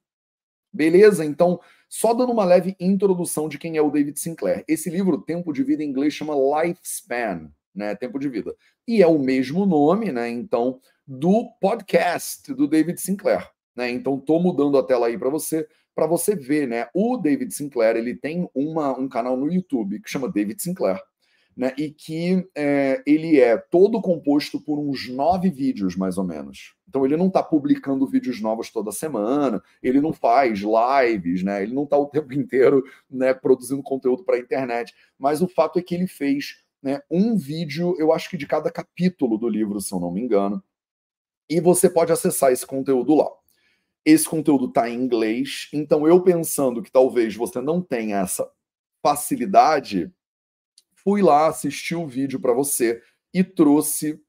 Beleza? 0.71 1.25
Então, 1.25 1.59
só 1.89 2.13
dando 2.13 2.31
uma 2.31 2.45
leve 2.45 2.75
introdução 2.79 3.47
de 3.47 3.57
quem 3.57 3.77
é 3.77 3.81
o 3.81 3.89
David 3.89 4.19
Sinclair. 4.19 4.63
Esse 4.67 4.89
livro, 4.89 5.21
Tempo 5.21 5.53
de 5.53 5.63
Vida 5.63 5.83
em 5.83 5.89
inglês, 5.89 6.13
chama 6.13 6.33
Lifespan, 6.35 7.49
né? 7.73 7.95
Tempo 7.95 8.19
de 8.19 8.27
Vida. 8.29 8.53
E 8.87 9.01
é 9.01 9.07
o 9.07 9.17
mesmo 9.17 9.65
nome, 9.65 10.11
né? 10.11 10.29
Então, 10.29 10.79
do 11.07 11.49
podcast 11.61 12.53
do 12.53 12.67
David 12.67 12.99
Sinclair. 12.99 13.49
Né? 13.75 13.89
Então, 13.91 14.17
estou 14.17 14.41
mudando 14.41 14.77
a 14.77 14.83
tela 14.83 15.07
aí 15.07 15.17
para 15.17 15.29
você, 15.29 15.67
para 15.95 16.05
você 16.05 16.35
ver, 16.35 16.67
né? 16.67 16.89
O 16.93 17.17
David 17.17 17.53
Sinclair 17.53 17.95
ele 17.95 18.15
tem 18.15 18.49
uma, 18.53 18.97
um 18.97 19.07
canal 19.07 19.37
no 19.37 19.51
YouTube 19.51 20.01
que 20.01 20.09
chama 20.09 20.31
David 20.31 20.61
Sinclair. 20.61 21.01
né? 21.57 21.73
E 21.77 21.89
que 21.89 22.47
é, 22.55 23.01
ele 23.05 23.39
é 23.39 23.57
todo 23.57 23.99
composto 23.99 24.61
por 24.61 24.77
uns 24.77 25.09
nove 25.09 25.49
vídeos, 25.49 25.95
mais 25.95 26.17
ou 26.17 26.23
menos. 26.23 26.75
Então 26.87 27.03
ele 27.03 27.17
não 27.17 27.27
está 27.27 27.41
publicando 27.41 28.05
vídeos 28.05 28.39
novos 28.39 28.69
toda 28.69 28.91
semana, 28.91 29.61
ele 29.81 29.99
não 29.99 30.13
faz 30.13 30.59
lives, 30.59 31.43
né? 31.43 31.63
Ele 31.63 31.73
não 31.73 31.83
está 31.83 31.97
o 31.97 32.05
tempo 32.05 32.31
inteiro 32.33 32.83
né, 33.09 33.33
produzindo 33.33 33.81
conteúdo 33.81 34.23
para 34.23 34.35
a 34.35 34.39
internet. 34.39 34.93
Mas 35.17 35.41
o 35.41 35.47
fato 35.47 35.79
é 35.79 35.81
que 35.81 35.95
ele 35.95 36.07
fez 36.07 36.63
né, 36.81 37.01
um 37.09 37.35
vídeo, 37.35 37.95
eu 37.97 38.13
acho 38.13 38.29
que 38.29 38.37
de 38.37 38.45
cada 38.45 38.71
capítulo 38.71 39.37
do 39.37 39.49
livro, 39.49 39.81
se 39.81 39.93
eu 39.93 39.99
não 39.99 40.11
me 40.11 40.21
engano. 40.21 40.63
E 41.49 41.59
você 41.59 41.89
pode 41.89 42.11
acessar 42.11 42.51
esse 42.51 42.65
conteúdo 42.65 43.15
lá. 43.15 43.29
Esse 44.05 44.27
conteúdo 44.27 44.67
está 44.67 44.89
em 44.89 44.95
inglês, 44.95 45.67
então 45.73 46.07
eu 46.07 46.21
pensando 46.21 46.81
que 46.81 46.91
talvez 46.91 47.35
você 47.35 47.59
não 47.59 47.81
tenha 47.81 48.19
essa 48.19 48.49
facilidade, 49.01 50.11
fui 50.95 51.21
lá 51.21 51.47
assistir 51.47 51.95
o 51.95 52.07
vídeo 52.07 52.39
para 52.39 52.53
você 52.53 53.01
e 53.33 53.43
trouxe 53.43 54.21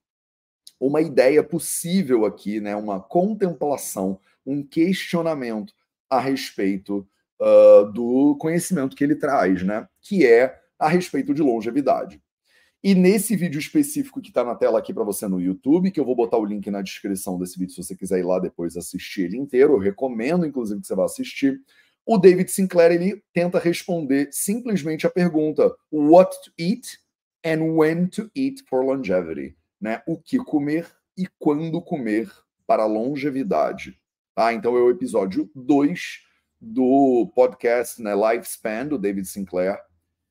uma 0.81 1.01
ideia 1.01 1.43
possível 1.43 2.25
aqui, 2.25 2.61
né? 2.61 2.77
Uma 2.77 3.01
contemplação, 3.01 4.21
um 4.47 4.63
questionamento 4.63 5.73
a 6.09 6.21
respeito 6.21 7.07
uh, 7.41 7.91
do 7.93 8.37
conhecimento 8.41 8.97
que 8.97 9.03
ele 9.03 9.17
traz, 9.17 9.63
né? 9.63 9.89
Que 10.01 10.27
é 10.27 10.61
a 10.79 10.89
respeito 10.89 11.35
de 11.35 11.43
longevidade. 11.43 12.23
E 12.83 12.95
nesse 12.95 13.35
vídeo 13.35 13.59
específico 13.59 14.21
que 14.21 14.29
está 14.29 14.45
na 14.45 14.55
tela 14.55 14.79
aqui 14.79 14.95
para 14.95 15.03
você 15.03 15.27
no 15.27 15.41
YouTube, 15.41 15.91
que 15.91 15.99
eu 15.99 16.05
vou 16.05 16.15
botar 16.15 16.39
o 16.39 16.45
link 16.45 16.71
na 16.71 16.81
descrição 16.81 17.37
desse 17.37 17.59
vídeo 17.59 17.75
se 17.75 17.83
você 17.83 17.97
quiser 17.97 18.21
ir 18.21 18.25
lá 18.25 18.39
depois 18.39 18.77
assistir 18.77 19.23
ele 19.23 19.37
inteiro, 19.37 19.75
eu 19.75 19.79
recomendo 19.79 20.47
inclusive 20.47 20.81
que 20.81 20.87
você 20.87 20.95
vá 20.95 21.05
assistir. 21.05 21.61
O 22.07 22.17
David 22.17 22.51
Sinclair 22.51 22.93
ele 22.93 23.23
tenta 23.33 23.59
responder 23.59 24.29
simplesmente 24.31 25.07
a 25.07 25.11
pergunta: 25.11 25.75
What 25.91 26.35
to 26.45 26.53
eat 26.57 26.99
and 27.45 27.75
when 27.75 28.07
to 28.07 28.31
eat 28.35 28.63
for 28.69 28.85
longevity? 28.85 29.57
Né? 29.81 30.01
O 30.07 30.17
que 30.17 30.39
comer 30.39 30.87
e 31.17 31.27
quando 31.39 31.83
comer 31.83 32.31
para 32.65 32.87
longevidade. 32.87 33.99
Tá? 34.35 34.53
Então 34.55 34.77
é 34.77 34.81
o 34.81 34.91
episódio 34.91 35.51
2 35.55 36.21
do 36.61 37.31
podcast 37.35 38.01
né, 38.01 38.13
Lifespan 38.15 38.87
do 38.87 38.99
David 38.99 39.27
Sinclair. 39.27 39.81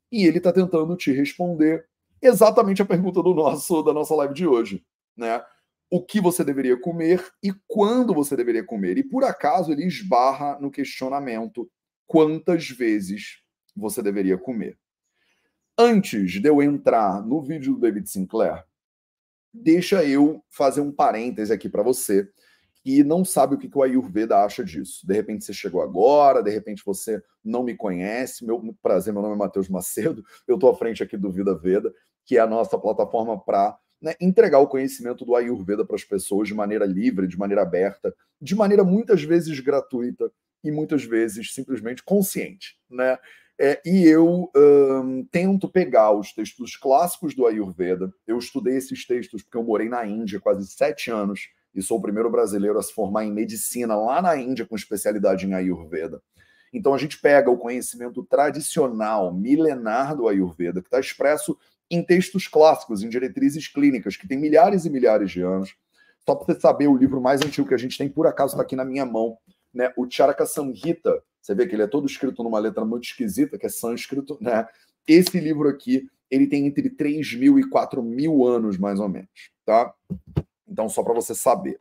E 0.09 0.25
ele 0.25 0.37
está 0.37 0.53
tentando 0.53 0.95
te 0.95 1.11
responder 1.11 1.85
exatamente 2.21 2.81
a 2.81 2.85
pergunta 2.85 3.21
do 3.21 3.33
nosso 3.33 3.81
da 3.83 3.93
nossa 3.93 4.15
live 4.15 4.33
de 4.33 4.47
hoje, 4.47 4.83
né? 5.15 5.43
O 5.89 6.03
que 6.03 6.19
você 6.19 6.43
deveria 6.43 6.79
comer 6.79 7.25
e 7.41 7.53
quando 7.67 8.13
você 8.13 8.35
deveria 8.35 8.63
comer. 8.63 8.97
E 8.97 9.03
por 9.03 9.23
acaso 9.23 9.71
ele 9.71 9.85
esbarra 9.85 10.59
no 10.59 10.69
questionamento 10.69 11.69
quantas 12.05 12.69
vezes 12.69 13.41
você 13.75 14.01
deveria 14.01 14.37
comer. 14.37 14.77
Antes 15.77 16.41
de 16.41 16.49
eu 16.49 16.61
entrar 16.61 17.21
no 17.25 17.41
vídeo 17.41 17.73
do 17.73 17.79
David 17.79 18.09
Sinclair, 18.09 18.65
deixa 19.53 20.03
eu 20.03 20.43
fazer 20.49 20.81
um 20.81 20.91
parêntese 20.91 21.53
aqui 21.53 21.69
para 21.69 21.83
você 21.83 22.27
que 22.87 23.03
não 23.03 23.25
sabe 23.25 23.55
o 23.55 23.57
que, 23.57 23.69
o 23.73 23.83
Ayurveda 23.83 24.43
acha 24.43 24.63
disso. 24.63 25.05
De 25.05 25.13
repente 25.13 25.43
você 25.43 25.53
chegou 25.53 25.81
agora, 25.81 26.41
de 26.41 26.49
repente 26.49 26.81
você 26.85 27.21
não 27.43 27.61
me 27.61 27.75
conhece. 27.75 28.45
Meu 28.45 28.61
prazer, 28.81 29.13
meu 29.13 29.21
nome 29.21 29.35
é 29.35 29.37
Matheus 29.37 29.67
Macedo, 29.67 30.23
eu 30.47 30.55
estou 30.55 30.69
à 30.69 30.75
frente 30.75 31.03
aqui 31.03 31.17
do 31.17 31.29
Vida 31.29 31.53
Veda, 31.53 31.93
que 32.27 32.37
é 32.37 32.41
a 32.41 32.45
nossa 32.45 32.77
plataforma 32.77 33.39
para 33.39 33.79
né, 34.01 34.13
entregar 34.19 34.59
o 34.59 34.67
conhecimento 34.67 35.25
do 35.25 35.33
Ayurveda 35.33 35.85
para 35.85 35.95
as 35.95 36.03
pessoas 36.03 36.49
de 36.49 36.53
maneira 36.53 36.85
livre, 36.85 37.25
de 37.25 37.39
maneira 37.39 37.61
aberta, 37.61 38.13
de 38.39 38.53
maneira 38.53 38.83
muitas 38.83 39.23
vezes 39.23 39.57
gratuita 39.61 40.29
e 40.61 40.69
muitas 40.69 41.03
vezes 41.05 41.53
simplesmente 41.53 42.03
consciente. 42.03 42.77
Né? 42.89 43.17
É, 43.59 43.81
e 43.85 44.05
eu 44.05 44.51
um, 44.53 45.25
tento 45.31 45.69
pegar 45.69 46.11
os 46.11 46.33
textos 46.33 46.75
clássicos 46.75 47.33
do 47.33 47.47
Ayurveda. 47.47 48.13
Eu 48.27 48.37
estudei 48.37 48.75
esses 48.75 49.07
textos 49.07 49.41
porque 49.41 49.57
eu 49.57 49.63
morei 49.63 49.87
na 49.87 50.05
Índia 50.05 50.39
quase 50.39 50.67
sete 50.67 51.09
anos 51.09 51.49
e 51.73 51.81
sou 51.81 51.97
o 51.97 52.01
primeiro 52.01 52.29
brasileiro 52.29 52.77
a 52.77 52.83
se 52.83 52.93
formar 52.93 53.23
em 53.23 53.31
medicina 53.31 53.95
lá 53.95 54.21
na 54.21 54.35
Índia 54.35 54.65
com 54.65 54.75
especialidade 54.75 55.47
em 55.47 55.53
Ayurveda. 55.53 56.21
Então 56.73 56.93
a 56.93 56.97
gente 56.97 57.19
pega 57.19 57.49
o 57.49 57.57
conhecimento 57.57 58.23
tradicional, 58.23 59.33
milenar 59.33 60.15
do 60.15 60.27
Ayurveda, 60.27 60.81
que 60.81 60.87
está 60.87 60.99
expresso 60.99 61.57
em 61.89 62.03
textos 62.03 62.47
clássicos, 62.47 63.03
em 63.03 63.09
diretrizes 63.09 63.67
clínicas, 63.67 64.17
que 64.17 64.27
tem 64.27 64.37
milhares 64.37 64.85
e 64.85 64.89
milhares 64.89 65.31
de 65.31 65.41
anos. 65.41 65.75
Só 66.25 66.35
para 66.35 66.53
você 66.53 66.59
saber, 66.59 66.87
o 66.87 66.97
livro 66.97 67.21
mais 67.21 67.41
antigo 67.41 67.67
que 67.67 67.73
a 67.73 67.77
gente 67.77 67.97
tem, 67.97 68.09
por 68.09 68.27
acaso, 68.27 68.53
está 68.53 68.63
aqui 68.63 68.75
na 68.75 68.83
minha 68.83 69.05
mão, 69.05 69.37
né? 69.73 69.93
o 69.95 70.09
Charaka 70.09 70.45
Samhita, 70.45 71.23
você 71.41 71.55
vê 71.55 71.65
que 71.65 71.75
ele 71.75 71.83
é 71.83 71.87
todo 71.87 72.05
escrito 72.05 72.43
numa 72.43 72.59
letra 72.59 72.83
muito 72.83 73.05
esquisita, 73.05 73.57
que 73.57 73.65
é 73.65 73.69
sânscrito, 73.69 74.37
né? 74.41 74.67
Esse 75.07 75.39
livro 75.39 75.69
aqui, 75.69 76.09
ele 76.29 76.45
tem 76.45 76.65
entre 76.65 76.89
3 76.89 77.35
mil 77.35 77.57
e 77.57 77.69
4 77.69 78.03
mil 78.03 78.45
anos, 78.45 78.77
mais 78.77 78.99
ou 78.99 79.07
menos, 79.07 79.29
tá? 79.65 79.93
Então, 80.67 80.89
só 80.89 81.01
para 81.01 81.13
você 81.13 81.33
saber. 81.33 81.79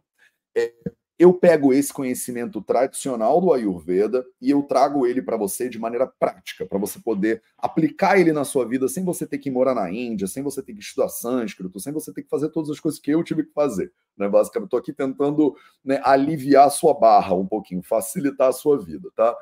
É, 0.57 0.73
eu 1.19 1.33
pego 1.33 1.73
esse 1.73 1.93
conhecimento 1.93 2.61
tradicional 2.61 3.41
do 3.41 3.53
Ayurveda 3.53 4.25
e 4.41 4.51
eu 4.51 4.63
trago 4.63 5.07
ele 5.07 5.23
para 5.23 5.37
você 5.37 5.69
de 5.69 5.79
maneira 5.79 6.07
prática, 6.07 6.67
para 6.67 6.79
você 6.79 6.99
poder 7.01 7.43
aplicar 7.57 8.19
ele 8.19 8.33
na 8.33 8.45
sua 8.45 8.69
vida 8.69 8.87
sem 8.87 9.03
você 9.03 9.27
ter 9.27 9.39
que 9.39 9.51
morar 9.51 9.75
na 9.75 9.91
Índia, 9.91 10.27
sem 10.27 10.43
você 10.43 10.63
ter 10.63 10.75
que 10.75 10.81
estudar 10.81 11.09
sânscrito, 11.09 11.81
sem 11.81 11.93
você 11.93 12.13
ter 12.13 12.23
que 12.23 12.29
fazer 12.29 12.51
todas 12.51 12.69
as 12.71 12.79
coisas 12.79 13.01
que 13.01 13.11
eu 13.11 13.25
tive 13.25 13.45
que 13.45 13.53
fazer. 13.53 13.91
Né? 14.17 14.29
Basicamente, 14.29 14.67
estou 14.67 14.79
aqui 14.79 14.93
tentando 14.93 15.57
né, 15.83 16.01
aliviar 16.05 16.67
a 16.67 16.71
sua 16.71 16.93
barra 16.93 17.35
um 17.35 17.47
pouquinho, 17.47 17.83
facilitar 17.83 18.49
a 18.49 18.53
sua 18.53 18.79
vida, 18.79 19.11
tá? 19.17 19.35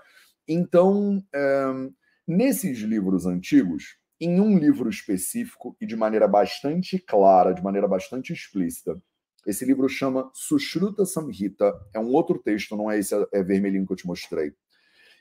Então, 0.46 1.24
é, 1.34 1.90
nesses 2.26 2.78
livros 2.78 3.26
antigos, 3.26 3.96
em 4.20 4.40
um 4.40 4.58
livro 4.58 4.88
específico 4.88 5.76
e 5.80 5.86
de 5.86 5.96
maneira 5.96 6.28
bastante 6.28 6.98
clara, 6.98 7.52
de 7.52 7.62
maneira 7.62 7.88
bastante 7.88 8.32
explícita, 8.32 9.00
esse 9.46 9.64
livro 9.64 9.88
chama 9.88 10.30
Sushruta 10.34 11.04
Samhita, 11.04 11.72
é 11.92 11.98
um 11.98 12.12
outro 12.12 12.38
texto, 12.38 12.76
não 12.76 12.90
é 12.90 12.98
esse 12.98 13.14
é 13.32 13.42
vermelhinho 13.42 13.86
que 13.86 13.92
eu 13.92 13.96
te 13.96 14.06
mostrei. 14.06 14.52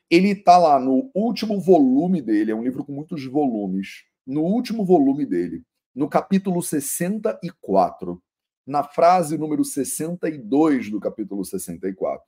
Ele 0.09 0.29
está 0.29 0.57
lá 0.57 0.79
no 0.79 1.09
último 1.13 1.59
volume 1.59 2.21
dele, 2.21 2.51
é 2.51 2.55
um 2.55 2.63
livro 2.63 2.83
com 2.83 2.91
muitos 2.91 3.25
volumes. 3.25 4.03
No 4.25 4.41
último 4.41 4.85
volume 4.85 5.25
dele, 5.25 5.63
no 5.93 6.07
capítulo 6.09 6.61
64, 6.61 8.21
na 8.65 8.83
frase 8.83 9.37
número 9.37 9.63
62 9.63 10.89
do 10.89 10.99
capítulo 10.99 11.43
64 11.43 12.23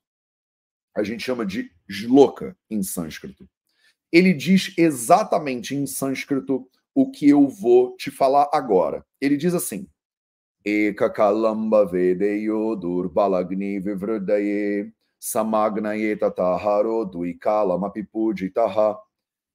a 0.95 1.03
gente 1.03 1.23
chama 1.23 1.45
de 1.45 1.69
shloka 1.89 2.57
em 2.69 2.81
sânscrito. 2.81 3.47
Ele 4.11 4.33
diz 4.33 4.73
exatamente 4.77 5.75
em 5.75 5.85
sânscrito 5.85 6.69
o 6.93 7.11
que 7.11 7.27
eu 7.27 7.49
vou 7.49 7.97
te 7.97 8.09
falar 8.09 8.49
agora. 8.53 9.05
Ele 9.19 9.35
diz 9.35 9.53
assim: 9.53 9.89
Ekakalamba 10.65 11.85
vedeyo 11.85 12.75
durbalagni 12.75 13.79
vivrudaye 13.79 14.91
samagnaye 15.19 16.15
tataharo 16.15 17.05
duikala 17.05 17.77
mapipujitaha. 17.77 18.97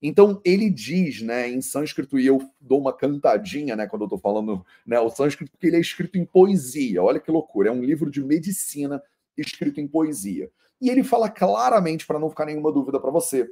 Então 0.00 0.40
ele 0.44 0.70
diz, 0.70 1.20
né, 1.20 1.50
em 1.50 1.60
sânscrito 1.60 2.18
e 2.18 2.26
eu 2.26 2.40
dou 2.60 2.80
uma 2.80 2.92
cantadinha, 2.92 3.74
né, 3.76 3.86
quando 3.86 4.02
eu 4.02 4.06
estou 4.06 4.18
falando, 4.20 4.64
né, 4.86 4.98
o 5.00 5.10
sânscrito 5.10 5.50
porque 5.50 5.66
ele 5.66 5.76
é 5.76 5.80
escrito 5.80 6.16
em 6.16 6.24
poesia. 6.24 7.02
Olha 7.02 7.20
que 7.20 7.30
loucura, 7.30 7.68
é 7.68 7.72
um 7.72 7.82
livro 7.82 8.10
de 8.10 8.22
medicina 8.22 9.02
escrito 9.36 9.80
em 9.80 9.88
poesia. 9.88 10.48
E 10.80 10.88
ele 10.88 11.02
fala 11.02 11.28
claramente, 11.28 12.06
para 12.06 12.18
não 12.18 12.30
ficar 12.30 12.46
nenhuma 12.46 12.72
dúvida 12.72 12.98
para 12.98 13.10
você, 13.10 13.46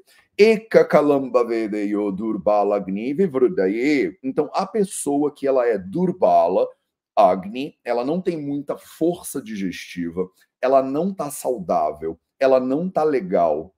então, 4.22 4.50
a 4.54 4.66
pessoa 4.66 5.34
que 5.34 5.46
ela 5.46 5.66
é 5.66 5.76
durbala, 5.76 6.66
Agni, 7.18 7.76
ela 7.84 8.04
não 8.04 8.22
tem 8.22 8.40
muita 8.40 8.78
força 8.78 9.42
digestiva, 9.42 10.30
ela 10.62 10.80
não 10.80 11.12
tá 11.12 11.30
saudável, 11.30 12.16
ela 12.38 12.60
não 12.60 12.88
tá 12.88 13.02
legal. 13.02 13.74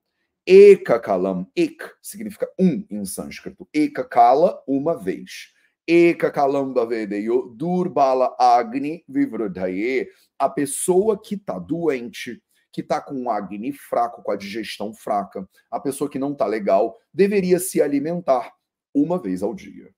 Ekakalam, 0.46 1.46
ek 1.56 1.90
significa 2.02 2.46
um 2.58 2.84
em 2.90 3.04
sânscrito. 3.06 3.66
Ekakala, 3.72 4.62
uma 4.66 4.94
vez. 4.94 5.54
Ekakalam 5.88 6.74
bavedeyo 6.74 7.54
durbala 7.56 8.36
agni 8.38 9.04
vivrudaye. 9.08 10.08
A 10.38 10.48
pessoa 10.50 11.20
que 11.20 11.36
tá 11.36 11.58
doente, 11.58 12.42
que 12.72 12.80
está 12.80 13.00
com 13.00 13.30
Agni 13.30 13.72
fraco, 13.72 14.22
com 14.22 14.30
a 14.30 14.36
digestão 14.36 14.94
fraca, 14.94 15.48
a 15.70 15.80
pessoa 15.80 16.08
que 16.08 16.18
não 16.18 16.32
está 16.32 16.46
legal, 16.46 16.98
deveria 17.12 17.58
se 17.58 17.80
alimentar 17.82 18.52
uma 18.94 19.18
vez 19.18 19.42
ao 19.42 19.54
dia. 19.54 19.92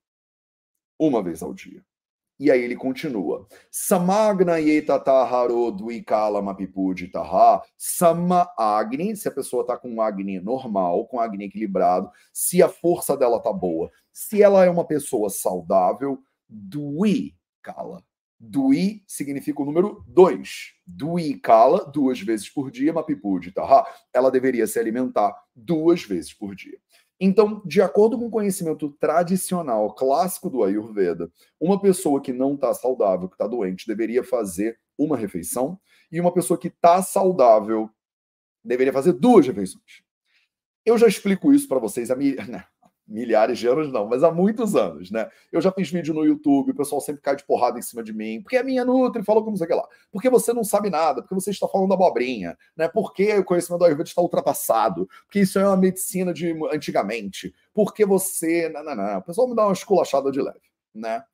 Uma 0.99 1.22
vez 1.22 1.42
ao 1.42 1.52
dia. 1.52 1.84
E 2.42 2.50
aí 2.50 2.61
ele 2.61 2.75
continua. 2.75 3.46
Samagna 3.70 4.58
yetataharo 4.58 5.70
duikala 5.70 6.42
mapipuditaha. 6.42 7.62
Sama 7.78 8.52
agni, 8.58 9.14
se 9.14 9.28
a 9.28 9.30
pessoa 9.30 9.61
está 9.61 9.76
com 9.76 9.88
um 9.88 10.02
agni 10.02 10.40
normal, 10.40 11.06
com 11.06 11.20
agni 11.20 11.44
equilibrado, 11.44 12.11
se 12.32 12.61
a 12.61 12.68
força 12.68 13.16
dela 13.16 13.38
tá 13.40 13.52
boa. 13.52 13.92
Se 14.12 14.42
ela 14.42 14.64
é 14.64 14.68
uma 14.68 14.84
pessoa 14.84 15.30
saudável, 15.30 16.18
duikala. 16.49 18.02
Dui 18.40 19.04
significa 19.06 19.62
o 19.62 19.64
número 19.64 20.04
2. 20.08 20.72
Dui 20.84 21.38
kala, 21.38 21.84
duas 21.84 22.20
vezes 22.20 22.49
por 22.49 22.72
dia, 22.72 22.92
mapipudi 22.92 23.52
taha. 23.52 23.87
Ela 24.12 24.32
deveria 24.32 24.66
se 24.66 24.80
alimentar 24.80 25.32
duas 25.54 26.02
vezes 26.02 26.34
por 26.34 26.56
dia. 26.56 26.76
Então, 27.25 27.62
de 27.64 27.81
acordo 27.81 28.19
com 28.19 28.26
o 28.26 28.31
conhecimento 28.31 28.91
tradicional, 28.99 29.95
clássico 29.95 30.50
do 30.50 30.64
Ayurveda, 30.64 31.31
uma 31.61 31.81
pessoa 31.81 32.21
que 32.21 32.33
não 32.33 32.57
está 32.57 32.75
saudável, 32.75 33.29
que 33.29 33.37
está 33.37 33.47
doente, 33.47 33.87
deveria 33.87 34.25
fazer 34.25 34.76
uma 34.99 35.17
refeição, 35.17 35.79
e 36.11 36.21
uma 36.21 36.35
pessoa 36.35 36.59
que 36.59 36.67
está 36.67 37.00
saudável 37.00 37.88
deveria 38.64 38.93
fazer 38.93 39.12
duas 39.12 39.47
refeições. 39.47 40.02
Eu 40.85 40.99
já 40.99 41.07
explico 41.07 41.52
isso 41.52 41.69
para 41.69 41.79
vocês 41.79 42.11
há 42.11 42.17
né, 42.49 42.64
milhares 43.06 43.59
de 43.59 43.66
anos, 43.66 43.92
não, 43.92 44.06
mas 44.09 44.23
há 44.23 44.30
muitos 44.30 44.75
anos, 44.76 45.11
né? 45.11 45.28
Eu 45.50 45.61
já 45.61 45.71
fiz 45.73 45.90
vídeo 45.90 46.14
no 46.14 46.25
YouTube, 46.25 46.71
o 46.71 46.75
pessoal 46.75 47.00
sempre 47.00 47.23
cai 47.23 47.37
de 47.37 47.44
porrada 47.44 47.78
em 47.78 47.82
cima 47.82 48.02
de 48.02 48.12
mim, 48.12 48.40
porque 48.42 48.56
a 48.56 48.62
minha 48.62 48.85
Nutri 48.85 49.23
falou 49.23 49.44
como 49.44 49.56
sei 49.56 49.68
lá. 49.68 49.87
Porque 50.11 50.30
você 50.30 50.52
não 50.52 50.64
sabe 50.64 50.90
nada, 50.90 51.23
porque 51.23 51.35
você 51.35 51.50
está 51.50 51.68
falando 51.68 51.92
abobrinha, 51.92 52.56
né? 52.76 52.88
Porque 52.88 53.38
o 53.38 53.44
conhecimento 53.44 53.80
da 53.80 53.87
Ayurveda 53.87 54.09
está 54.09 54.23
ultrapassado, 54.23 55.09
porque 55.25 55.40
isso 55.40 55.59
é 55.59 55.66
uma 55.66 55.76
medicina 55.76 56.32
de 56.32 56.52
antigamente, 56.73 57.54
porque 57.75 58.04
você. 58.06 58.68
Não, 58.68 58.85
não, 58.85 58.94
não. 58.94 59.18
O 59.18 59.23
pessoal 59.23 59.49
me 59.49 59.54
dá 59.54 59.64
uma 59.64 59.73
esculachada 59.73 60.30
de 60.30 60.40
leve, 60.40 60.61
né? 60.94 61.25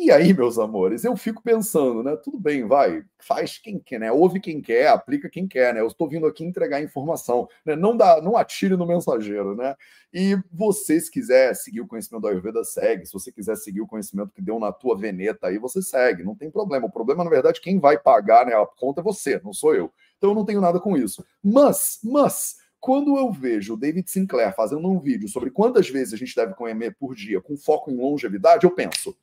E 0.00 0.12
aí, 0.12 0.32
meus 0.32 0.60
amores, 0.60 1.02
eu 1.02 1.16
fico 1.16 1.42
pensando, 1.42 2.04
né? 2.04 2.14
Tudo 2.14 2.38
bem, 2.38 2.64
vai, 2.64 3.04
faz 3.18 3.58
quem 3.58 3.80
quer, 3.80 3.98
né? 3.98 4.12
Ouve 4.12 4.38
quem 4.38 4.60
quer, 4.60 4.86
aplica 4.86 5.28
quem 5.28 5.48
quer, 5.48 5.74
né? 5.74 5.80
Eu 5.80 5.88
estou 5.88 6.08
vindo 6.08 6.24
aqui 6.24 6.44
entregar 6.44 6.80
informação, 6.80 7.48
né? 7.66 7.74
Não 7.74 7.96
dá, 7.96 8.22
não 8.22 8.36
atire 8.36 8.76
no 8.76 8.86
mensageiro, 8.86 9.56
né? 9.56 9.74
E 10.14 10.38
você, 10.52 11.00
se 11.00 11.10
quiser 11.10 11.52
seguir 11.56 11.80
o 11.80 11.86
conhecimento 11.88 12.22
da 12.22 12.28
Ayurveda, 12.28 12.62
segue. 12.62 13.06
Se 13.06 13.12
você 13.12 13.32
quiser 13.32 13.56
seguir 13.56 13.80
o 13.80 13.88
conhecimento 13.88 14.32
que 14.32 14.40
deu 14.40 14.60
na 14.60 14.70
tua 14.70 14.96
veneta 14.96 15.48
aí, 15.48 15.58
você 15.58 15.82
segue. 15.82 16.22
Não 16.22 16.36
tem 16.36 16.48
problema. 16.48 16.86
O 16.86 16.92
problema, 16.92 17.24
na 17.24 17.30
verdade, 17.30 17.60
quem 17.60 17.80
vai 17.80 17.98
pagar 17.98 18.46
né, 18.46 18.54
a 18.54 18.64
conta 18.64 19.00
é 19.00 19.04
você, 19.04 19.40
não 19.42 19.52
sou 19.52 19.74
eu. 19.74 19.92
Então 20.16 20.30
eu 20.30 20.34
não 20.34 20.44
tenho 20.44 20.60
nada 20.60 20.78
com 20.78 20.96
isso. 20.96 21.24
Mas, 21.42 21.98
mas, 22.04 22.58
quando 22.78 23.18
eu 23.18 23.32
vejo 23.32 23.74
o 23.74 23.76
David 23.76 24.08
Sinclair 24.08 24.54
fazendo 24.54 24.88
um 24.88 25.00
vídeo 25.00 25.28
sobre 25.28 25.50
quantas 25.50 25.90
vezes 25.90 26.14
a 26.14 26.16
gente 26.16 26.36
deve 26.36 26.54
comer 26.54 26.94
por 26.96 27.16
dia 27.16 27.40
com 27.40 27.56
foco 27.56 27.90
em 27.90 27.96
longevidade, 27.96 28.64
eu 28.64 28.70
penso 28.70 29.16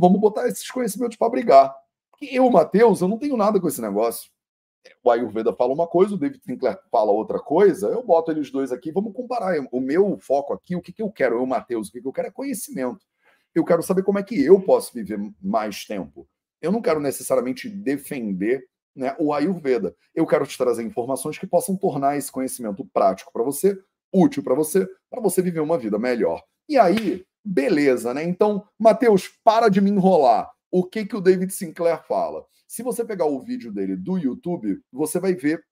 vamos 0.00 0.18
botar 0.18 0.48
esses 0.48 0.68
conhecimentos 0.70 1.16
para 1.16 1.28
brigar. 1.28 1.76
Eu, 2.20 2.50
Matheus, 2.50 3.00
eu 3.00 3.08
não 3.08 3.18
tenho 3.18 3.36
nada 3.36 3.60
com 3.60 3.68
esse 3.68 3.80
negócio. 3.80 4.30
O 5.04 5.10
Ayurveda 5.10 5.52
fala 5.52 5.74
uma 5.74 5.86
coisa, 5.86 6.14
o 6.14 6.18
David 6.18 6.42
Sinclair 6.42 6.78
fala 6.90 7.12
outra 7.12 7.38
coisa, 7.38 7.88
eu 7.88 8.02
boto 8.02 8.30
eles 8.30 8.50
dois 8.50 8.72
aqui, 8.72 8.90
vamos 8.90 9.12
comparar. 9.12 9.54
O 9.70 9.80
meu 9.80 10.18
foco 10.18 10.54
aqui, 10.54 10.74
o 10.74 10.80
que, 10.80 10.92
que 10.92 11.02
eu 11.02 11.10
quero, 11.10 11.36
eu, 11.36 11.46
Matheus, 11.46 11.88
o 11.88 11.92
que, 11.92 12.00
que 12.00 12.08
eu 12.08 12.12
quero 12.12 12.28
é 12.28 12.30
conhecimento. 12.30 13.04
Eu 13.54 13.64
quero 13.64 13.82
saber 13.82 14.02
como 14.02 14.18
é 14.18 14.22
que 14.22 14.42
eu 14.42 14.60
posso 14.60 14.92
viver 14.94 15.18
mais 15.40 15.84
tempo. 15.84 16.26
Eu 16.62 16.72
não 16.72 16.80
quero 16.80 17.00
necessariamente 17.00 17.68
defender 17.68 18.66
né, 18.94 19.14
o 19.18 19.34
Ayurveda. 19.34 19.94
Eu 20.14 20.26
quero 20.26 20.46
te 20.46 20.56
trazer 20.56 20.82
informações 20.82 21.38
que 21.38 21.46
possam 21.46 21.76
tornar 21.76 22.16
esse 22.16 22.32
conhecimento 22.32 22.84
prático 22.92 23.32
para 23.32 23.42
você, 23.42 23.78
útil 24.12 24.42
para 24.42 24.54
você, 24.54 24.88
para 25.10 25.20
você 25.20 25.42
viver 25.42 25.60
uma 25.60 25.78
vida 25.78 25.98
melhor. 25.98 26.42
E 26.68 26.78
aí, 26.78 27.24
Beleza, 27.44 28.12
né? 28.12 28.22
Então, 28.24 28.66
Matheus, 28.78 29.28
para 29.42 29.68
de 29.68 29.80
me 29.80 29.90
enrolar. 29.90 30.50
O 30.70 30.84
que, 30.84 31.04
que 31.04 31.16
o 31.16 31.20
David 31.20 31.52
Sinclair 31.52 32.02
fala? 32.06 32.44
Se 32.68 32.82
você 32.82 33.04
pegar 33.04 33.26
o 33.26 33.40
vídeo 33.40 33.72
dele 33.72 33.96
do 33.96 34.18
YouTube, 34.18 34.80
você 34.92 35.18
vai 35.18 35.34
ver 35.34 35.64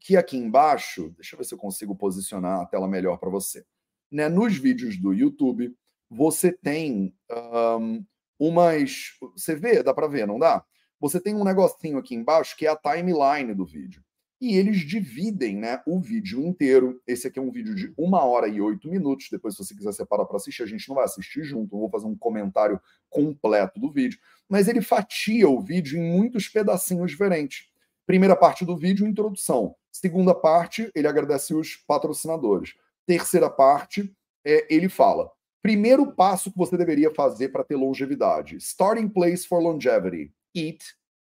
que 0.00 0.16
aqui 0.16 0.36
embaixo, 0.36 1.10
deixa 1.16 1.34
eu 1.34 1.38
ver 1.38 1.44
se 1.44 1.54
eu 1.54 1.58
consigo 1.58 1.94
posicionar 1.96 2.60
a 2.60 2.66
tela 2.66 2.88
melhor 2.88 3.18
para 3.18 3.30
você. 3.30 3.64
Né? 4.10 4.28
Nos 4.28 4.56
vídeos 4.56 4.96
do 4.96 5.12
YouTube, 5.12 5.74
você 6.08 6.52
tem 6.52 7.14
um, 7.30 8.04
umas. 8.38 9.16
Você 9.36 9.54
vê, 9.54 9.82
dá 9.82 9.92
para 9.92 10.06
ver, 10.06 10.26
não 10.26 10.38
dá? 10.38 10.64
Você 11.00 11.20
tem 11.20 11.34
um 11.34 11.44
negocinho 11.44 11.98
aqui 11.98 12.14
embaixo 12.14 12.56
que 12.56 12.66
é 12.66 12.70
a 12.70 12.76
timeline 12.76 13.54
do 13.54 13.64
vídeo 13.64 14.02
e 14.44 14.56
eles 14.56 14.80
dividem 14.80 15.56
né, 15.56 15.82
o 15.86 15.98
vídeo 15.98 16.38
inteiro. 16.44 17.00
Esse 17.06 17.26
aqui 17.26 17.38
é 17.38 17.42
um 17.42 17.50
vídeo 17.50 17.74
de 17.74 17.94
uma 17.96 18.22
hora 18.22 18.46
e 18.46 18.60
oito 18.60 18.90
minutos. 18.90 19.28
Depois, 19.30 19.54
se 19.54 19.64
você 19.64 19.74
quiser 19.74 19.92
separar 19.92 20.26
para 20.26 20.36
assistir, 20.36 20.62
a 20.62 20.66
gente 20.66 20.86
não 20.86 20.96
vai 20.96 21.06
assistir 21.06 21.42
junto, 21.44 21.74
eu 21.74 21.80
vou 21.80 21.88
fazer 21.88 22.06
um 22.06 22.14
comentário 22.14 22.78
completo 23.08 23.80
do 23.80 23.90
vídeo. 23.90 24.18
Mas 24.46 24.68
ele 24.68 24.82
fatia 24.82 25.48
o 25.48 25.62
vídeo 25.62 25.98
em 25.98 26.12
muitos 26.12 26.46
pedacinhos 26.46 27.10
diferentes. 27.10 27.70
Primeira 28.06 28.36
parte 28.36 28.66
do 28.66 28.76
vídeo, 28.76 29.06
introdução. 29.06 29.74
Segunda 29.90 30.34
parte, 30.34 30.90
ele 30.94 31.08
agradece 31.08 31.54
os 31.54 31.76
patrocinadores. 31.76 32.74
Terceira 33.06 33.48
parte, 33.48 34.14
é, 34.44 34.66
ele 34.68 34.90
fala: 34.90 35.30
primeiro 35.62 36.12
passo 36.12 36.52
que 36.52 36.58
você 36.58 36.76
deveria 36.76 37.10
fazer 37.14 37.48
para 37.48 37.64
ter 37.64 37.76
longevidade. 37.76 38.56
Starting 38.56 39.08
place 39.08 39.46
for 39.46 39.62
longevity. 39.62 40.34
Eat 40.54 40.84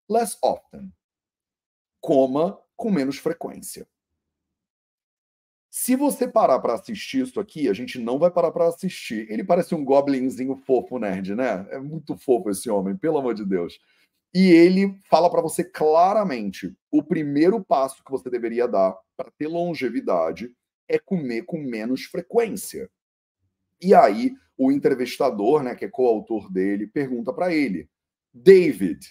less 0.10 0.36
often. 0.42 0.92
Coma 2.02 2.63
com 2.84 2.92
menos 2.92 3.18
frequência. 3.18 3.88
Se 5.70 5.96
você 5.96 6.28
parar 6.28 6.60
para 6.60 6.74
assistir 6.74 7.24
isso 7.24 7.40
aqui, 7.40 7.70
a 7.70 7.74
gente 7.74 7.98
não 7.98 8.20
vai 8.20 8.30
parar 8.30 8.52
para 8.52 8.68
assistir. 8.68 9.26
Ele 9.32 9.42
parece 9.42 9.74
um 9.74 9.86
goblinzinho 9.86 10.58
fofo 10.58 11.00
nerd, 11.00 11.34
né? 11.34 11.66
É 11.70 11.80
muito 11.80 12.18
fofo 12.18 12.50
esse 12.50 12.70
homem, 12.70 12.98
pelo 12.98 13.18
amor 13.18 13.36
de 13.36 13.46
Deus. 13.46 13.80
E 14.34 14.52
ele 14.52 15.00
fala 15.10 15.32
para 15.32 15.42
você 15.42 15.64
claramente: 15.64 16.76
o 16.92 17.02
primeiro 17.02 17.64
passo 17.64 18.04
que 18.04 18.12
você 18.12 18.30
deveria 18.30 18.68
dar 18.68 18.98
para 19.16 19.32
ter 19.32 19.48
longevidade 19.48 20.54
é 20.86 21.00
comer 21.00 21.44
com 21.44 21.60
menos 21.60 22.04
frequência. 22.04 22.92
E 23.82 23.96
aí 23.96 24.36
o 24.58 24.74
entrevistador, 24.74 25.64
né, 25.64 25.74
que 25.74 25.86
é 25.86 25.90
coautor 25.90 26.52
dele, 26.52 26.86
pergunta 26.86 27.32
para 27.32 27.54
ele: 27.54 27.90
David, 28.34 29.08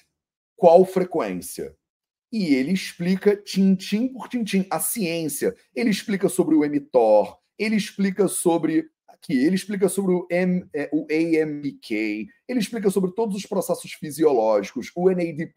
qual 0.56 0.85
frequência? 0.85 1.74
E 2.32 2.54
ele 2.54 2.72
explica 2.72 3.36
tintim 3.36 4.08
por 4.08 4.28
tintim 4.28 4.66
a 4.70 4.80
ciência. 4.80 5.54
Ele 5.74 5.90
explica 5.90 6.28
sobre 6.28 6.54
o 6.54 6.60
mTOR, 6.60 7.36
ele 7.58 7.76
explica 7.76 8.26
sobre 8.26 8.88
aqui, 9.06 9.34
ele 9.34 9.54
explica 9.54 9.88
sobre 9.88 10.14
o, 10.14 10.26
M, 10.30 10.66
é, 10.74 10.90
o 10.92 11.06
AMPK, 11.10 12.26
ele 12.48 12.58
explica 12.58 12.90
sobre 12.90 13.12
todos 13.12 13.36
os 13.36 13.46
processos 13.46 13.92
fisiológicos, 13.92 14.90
o 14.96 15.08
NAD+, 15.08 15.52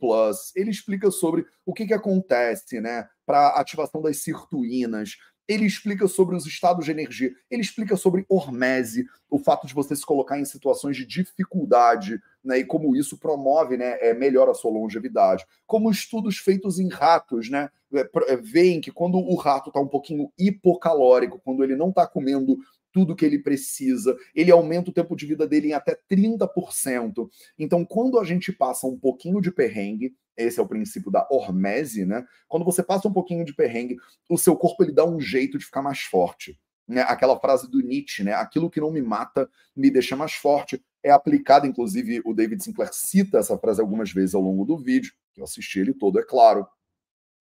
ele 0.55 0.69
explica 0.69 1.09
sobre 1.09 1.45
o 1.65 1.73
que, 1.73 1.87
que 1.87 1.93
acontece, 1.93 2.79
né, 2.79 3.07
para 3.25 3.59
ativação 3.59 4.01
das 4.01 4.17
sirtuínas, 4.17 5.15
ele 5.47 5.65
explica 5.65 6.07
sobre 6.07 6.35
os 6.35 6.45
estados 6.45 6.85
de 6.85 6.91
energia, 6.91 7.31
ele 7.49 7.61
explica 7.61 7.95
sobre 7.95 8.25
hormese, 8.27 9.05
o 9.29 9.37
fato 9.37 9.67
de 9.67 9.73
você 9.73 9.95
se 9.95 10.05
colocar 10.05 10.39
em 10.39 10.45
situações 10.45 10.97
de 10.97 11.05
dificuldade, 11.05 12.19
né, 12.43 12.59
e 12.59 12.65
como 12.65 12.95
isso 12.95 13.17
promove, 13.17 13.77
né, 13.77 13.97
é, 13.99 14.13
melhora 14.13 14.51
a 14.51 14.55
sua 14.55 14.71
longevidade. 14.71 15.45
Como 15.65 15.91
estudos 15.91 16.37
feitos 16.37 16.79
em 16.79 16.89
ratos, 16.89 17.49
né, 17.49 17.69
é, 17.93 18.09
é 18.27 18.37
veem 18.37 18.81
que 18.81 18.91
quando 18.91 19.17
o 19.17 19.35
rato 19.35 19.69
está 19.69 19.79
um 19.79 19.87
pouquinho 19.87 20.31
hipocalórico, 20.37 21.41
quando 21.43 21.63
ele 21.63 21.75
não 21.75 21.89
está 21.89 22.07
comendo 22.07 22.57
tudo 22.91 23.15
que 23.15 23.25
ele 23.25 23.39
precisa, 23.39 24.15
ele 24.33 24.51
aumenta 24.51 24.89
o 24.89 24.93
tempo 24.93 25.17
de 25.17 25.25
vida 25.25 25.45
dele 25.45 25.67
em 25.67 25.73
até 25.73 25.99
30%. 26.09 27.27
Então, 27.59 27.83
quando 27.83 28.17
a 28.17 28.23
gente 28.23 28.53
passa 28.53 28.87
um 28.87 28.97
pouquinho 28.97 29.41
de 29.41 29.51
perrengue, 29.51 30.15
esse 30.37 30.59
é 30.59 30.63
o 30.63 30.67
princípio 30.67 31.11
da 31.11 31.27
hormese, 31.29 32.05
né? 32.05 32.25
Quando 32.47 32.65
você 32.65 32.83
passa 32.83 33.07
um 33.07 33.13
pouquinho 33.13 33.45
de 33.45 33.53
perrengue, 33.53 33.97
o 34.29 34.37
seu 34.37 34.55
corpo 34.55 34.83
ele 34.83 34.91
dá 34.91 35.05
um 35.05 35.19
jeito 35.19 35.57
de 35.57 35.65
ficar 35.65 35.81
mais 35.81 36.01
forte. 36.01 36.59
Né? 36.87 37.01
Aquela 37.01 37.39
frase 37.39 37.69
do 37.69 37.81
Nietzsche, 37.81 38.23
né? 38.23 38.33
Aquilo 38.33 38.69
que 38.69 38.81
não 38.81 38.91
me 38.91 39.01
mata 39.01 39.49
me 39.75 39.89
deixa 39.89 40.15
mais 40.15 40.33
forte. 40.33 40.83
É 41.03 41.11
aplicada, 41.11 41.65
inclusive, 41.65 42.21
o 42.25 42.33
David 42.33 42.63
Sinclair 42.63 42.93
cita 42.93 43.39
essa 43.39 43.57
frase 43.57 43.81
algumas 43.81 44.11
vezes 44.11 44.35
ao 44.35 44.41
longo 44.41 44.65
do 44.65 44.77
vídeo, 44.77 45.13
que 45.33 45.41
eu 45.41 45.45
assisti 45.45 45.79
ele 45.79 45.93
todo, 45.93 46.19
é 46.19 46.23
claro 46.23 46.67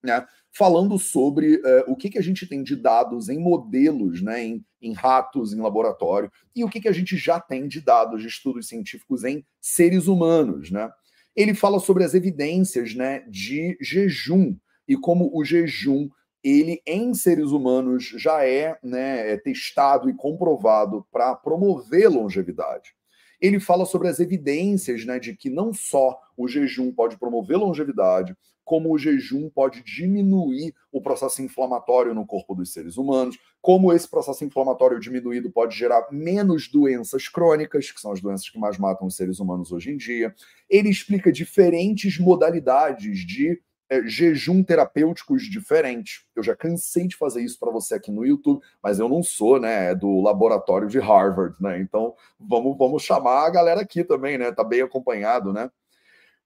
né, 0.03 0.25
falando 0.51 0.99
sobre 0.99 1.55
uh, 1.55 1.83
o 1.87 1.95
que, 1.95 2.09
que 2.09 2.17
a 2.17 2.21
gente 2.21 2.45
tem 2.45 2.61
de 2.61 2.75
dados 2.75 3.29
em 3.29 3.39
modelos, 3.39 4.21
né, 4.21 4.43
em, 4.43 4.65
em 4.81 4.91
ratos, 4.91 5.53
em 5.53 5.61
laboratório, 5.61 6.31
e 6.55 6.63
o 6.63 6.69
que, 6.69 6.81
que 6.81 6.89
a 6.89 6.91
gente 6.91 7.15
já 7.15 7.39
tem 7.39 7.67
de 7.67 7.79
dados 7.79 8.21
de 8.21 8.27
estudos 8.27 8.67
científicos 8.67 9.23
em 9.23 9.45
seres 9.61 10.07
humanos. 10.07 10.69
Né? 10.69 10.91
Ele 11.35 11.53
fala 11.53 11.79
sobre 11.79 12.03
as 12.03 12.13
evidências 12.13 12.93
né, 12.93 13.23
de 13.27 13.77
jejum 13.81 14.55
e 14.87 14.95
como 14.95 15.29
o 15.33 15.43
jejum 15.43 16.09
ele 16.43 16.81
em 16.85 17.13
seres 17.13 17.51
humanos 17.51 18.03
já 18.17 18.45
é, 18.45 18.77
né, 18.83 19.31
é 19.31 19.37
testado 19.37 20.09
e 20.09 20.13
comprovado 20.13 21.07
para 21.11 21.33
promover 21.35 22.09
longevidade. 22.09 22.93
Ele 23.39 23.59
fala 23.59 23.85
sobre 23.85 24.09
as 24.09 24.19
evidências 24.19 25.05
né, 25.05 25.19
de 25.19 25.35
que 25.35 25.49
não 25.49 25.73
só 25.73 26.19
o 26.35 26.47
jejum 26.47 26.91
pode 26.91 27.17
promover 27.17 27.57
longevidade, 27.57 28.35
como 28.63 28.93
o 28.93 28.97
jejum 28.97 29.49
pode 29.49 29.83
diminuir 29.83 30.73
o 30.91 31.01
processo 31.01 31.41
inflamatório 31.41 32.13
no 32.13 32.25
corpo 32.25 32.55
dos 32.55 32.71
seres 32.71 32.97
humanos, 32.97 33.37
como 33.61 33.93
esse 33.93 34.09
processo 34.09 34.43
inflamatório 34.43 34.99
diminuído 34.99 35.49
pode 35.51 35.77
gerar 35.77 36.07
menos 36.11 36.67
doenças 36.67 37.27
crônicas, 37.27 37.91
que 37.91 37.99
são 37.99 38.11
as 38.11 38.21
doenças 38.21 38.49
que 38.49 38.59
mais 38.59 38.77
matam 38.77 39.07
os 39.07 39.15
seres 39.15 39.39
humanos 39.39 39.71
hoje 39.71 39.91
em 39.91 39.97
dia. 39.97 40.33
Ele 40.69 40.89
explica 40.89 41.31
diferentes 41.31 42.19
modalidades 42.19 43.19
de 43.19 43.61
é, 43.89 44.01
jejum 44.07 44.63
terapêuticos 44.63 45.43
diferentes. 45.43 46.25
Eu 46.35 46.41
já 46.41 46.55
cansei 46.55 47.07
de 47.07 47.15
fazer 47.15 47.43
isso 47.43 47.59
para 47.59 47.71
você 47.71 47.95
aqui 47.95 48.11
no 48.11 48.25
YouTube, 48.25 48.61
mas 48.81 48.97
eu 48.97 49.07
não 49.07 49.21
sou, 49.21 49.59
né, 49.59 49.91
é 49.91 49.95
do 49.95 50.19
laboratório 50.21 50.87
de 50.87 50.99
Harvard, 50.99 51.55
né? 51.61 51.79
Então, 51.79 52.15
vamos 52.39 52.77
vamos 52.77 53.03
chamar 53.03 53.45
a 53.45 53.49
galera 53.49 53.81
aqui 53.81 54.03
também, 54.03 54.37
né? 54.37 54.51
Tá 54.51 54.63
bem 54.63 54.81
acompanhado, 54.81 55.53
né? 55.53 55.69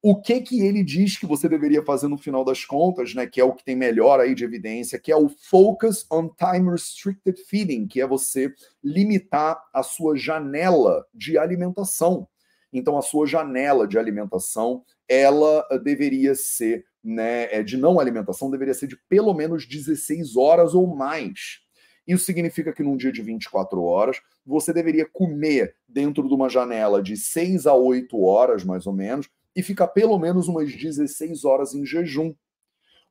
O 0.02 0.22
que 0.22 0.42
que 0.42 0.62
ele 0.62 0.84
diz 0.84 1.18
que 1.18 1.26
você 1.26 1.50
deveria 1.50 1.84
fazer 1.84 2.08
no 2.08 2.18
final 2.18 2.46
das 2.46 2.64
contas, 2.64 3.16
né? 3.16 3.26
Que 3.26 3.42
é 3.42 3.44
o 3.44 3.54
que 3.54 3.66
tem 3.66 3.76
melhor 3.76 4.20
aí 4.20 4.36
de 4.36 4.44
evidência, 4.44 5.00
que 5.00 5.12
é 5.12 5.16
o 5.16 5.28
focus 5.28 6.06
on 6.12 6.30
time 6.30 6.70
restricted 6.70 7.38
feeding, 7.48 7.88
que 7.88 8.00
é 8.00 8.08
você 8.08 8.54
limitar 8.84 9.60
a 9.74 9.82
sua 9.82 10.16
janela 10.16 11.06
de 11.14 11.38
alimentação. 11.38 12.28
Então, 12.72 12.98
a 12.98 13.02
sua 13.02 13.26
janela 13.26 13.88
de 13.88 13.98
alimentação, 13.98 14.84
ela 15.10 15.66
deveria 15.84 16.36
ser, 16.36 16.86
né, 17.04 17.46
é, 17.52 17.64
de 17.64 17.78
não 17.78 18.00
alimentação, 18.00 18.52
deveria 18.52 18.74
ser 18.74 18.88
de 18.88 18.98
pelo 19.10 19.34
menos 19.34 19.66
16 19.66 20.36
horas 20.36 20.76
ou 20.76 20.86
mais. 20.86 21.62
Isso 22.06 22.24
significa 22.24 22.72
que 22.72 22.84
num 22.84 22.96
dia 22.96 23.12
de 23.12 23.22
24 23.22 23.84
horas, 23.84 24.22
você 24.46 24.72
deveria 24.72 25.06
comer 25.06 25.76
dentro 25.88 26.28
de 26.28 26.34
uma 26.34 26.48
janela 26.48 27.02
de 27.02 27.18
6 27.18 27.68
a 27.68 27.74
8 27.74 28.22
horas, 28.22 28.64
mais 28.64 28.88
ou 28.88 28.94
menos, 28.94 29.30
e 29.58 29.64
ficar 29.64 29.88
pelo 29.88 30.20
menos 30.20 30.48
umas 30.48 30.72
16 30.72 31.44
horas 31.44 31.74
em 31.74 31.84
jejum. 31.84 32.32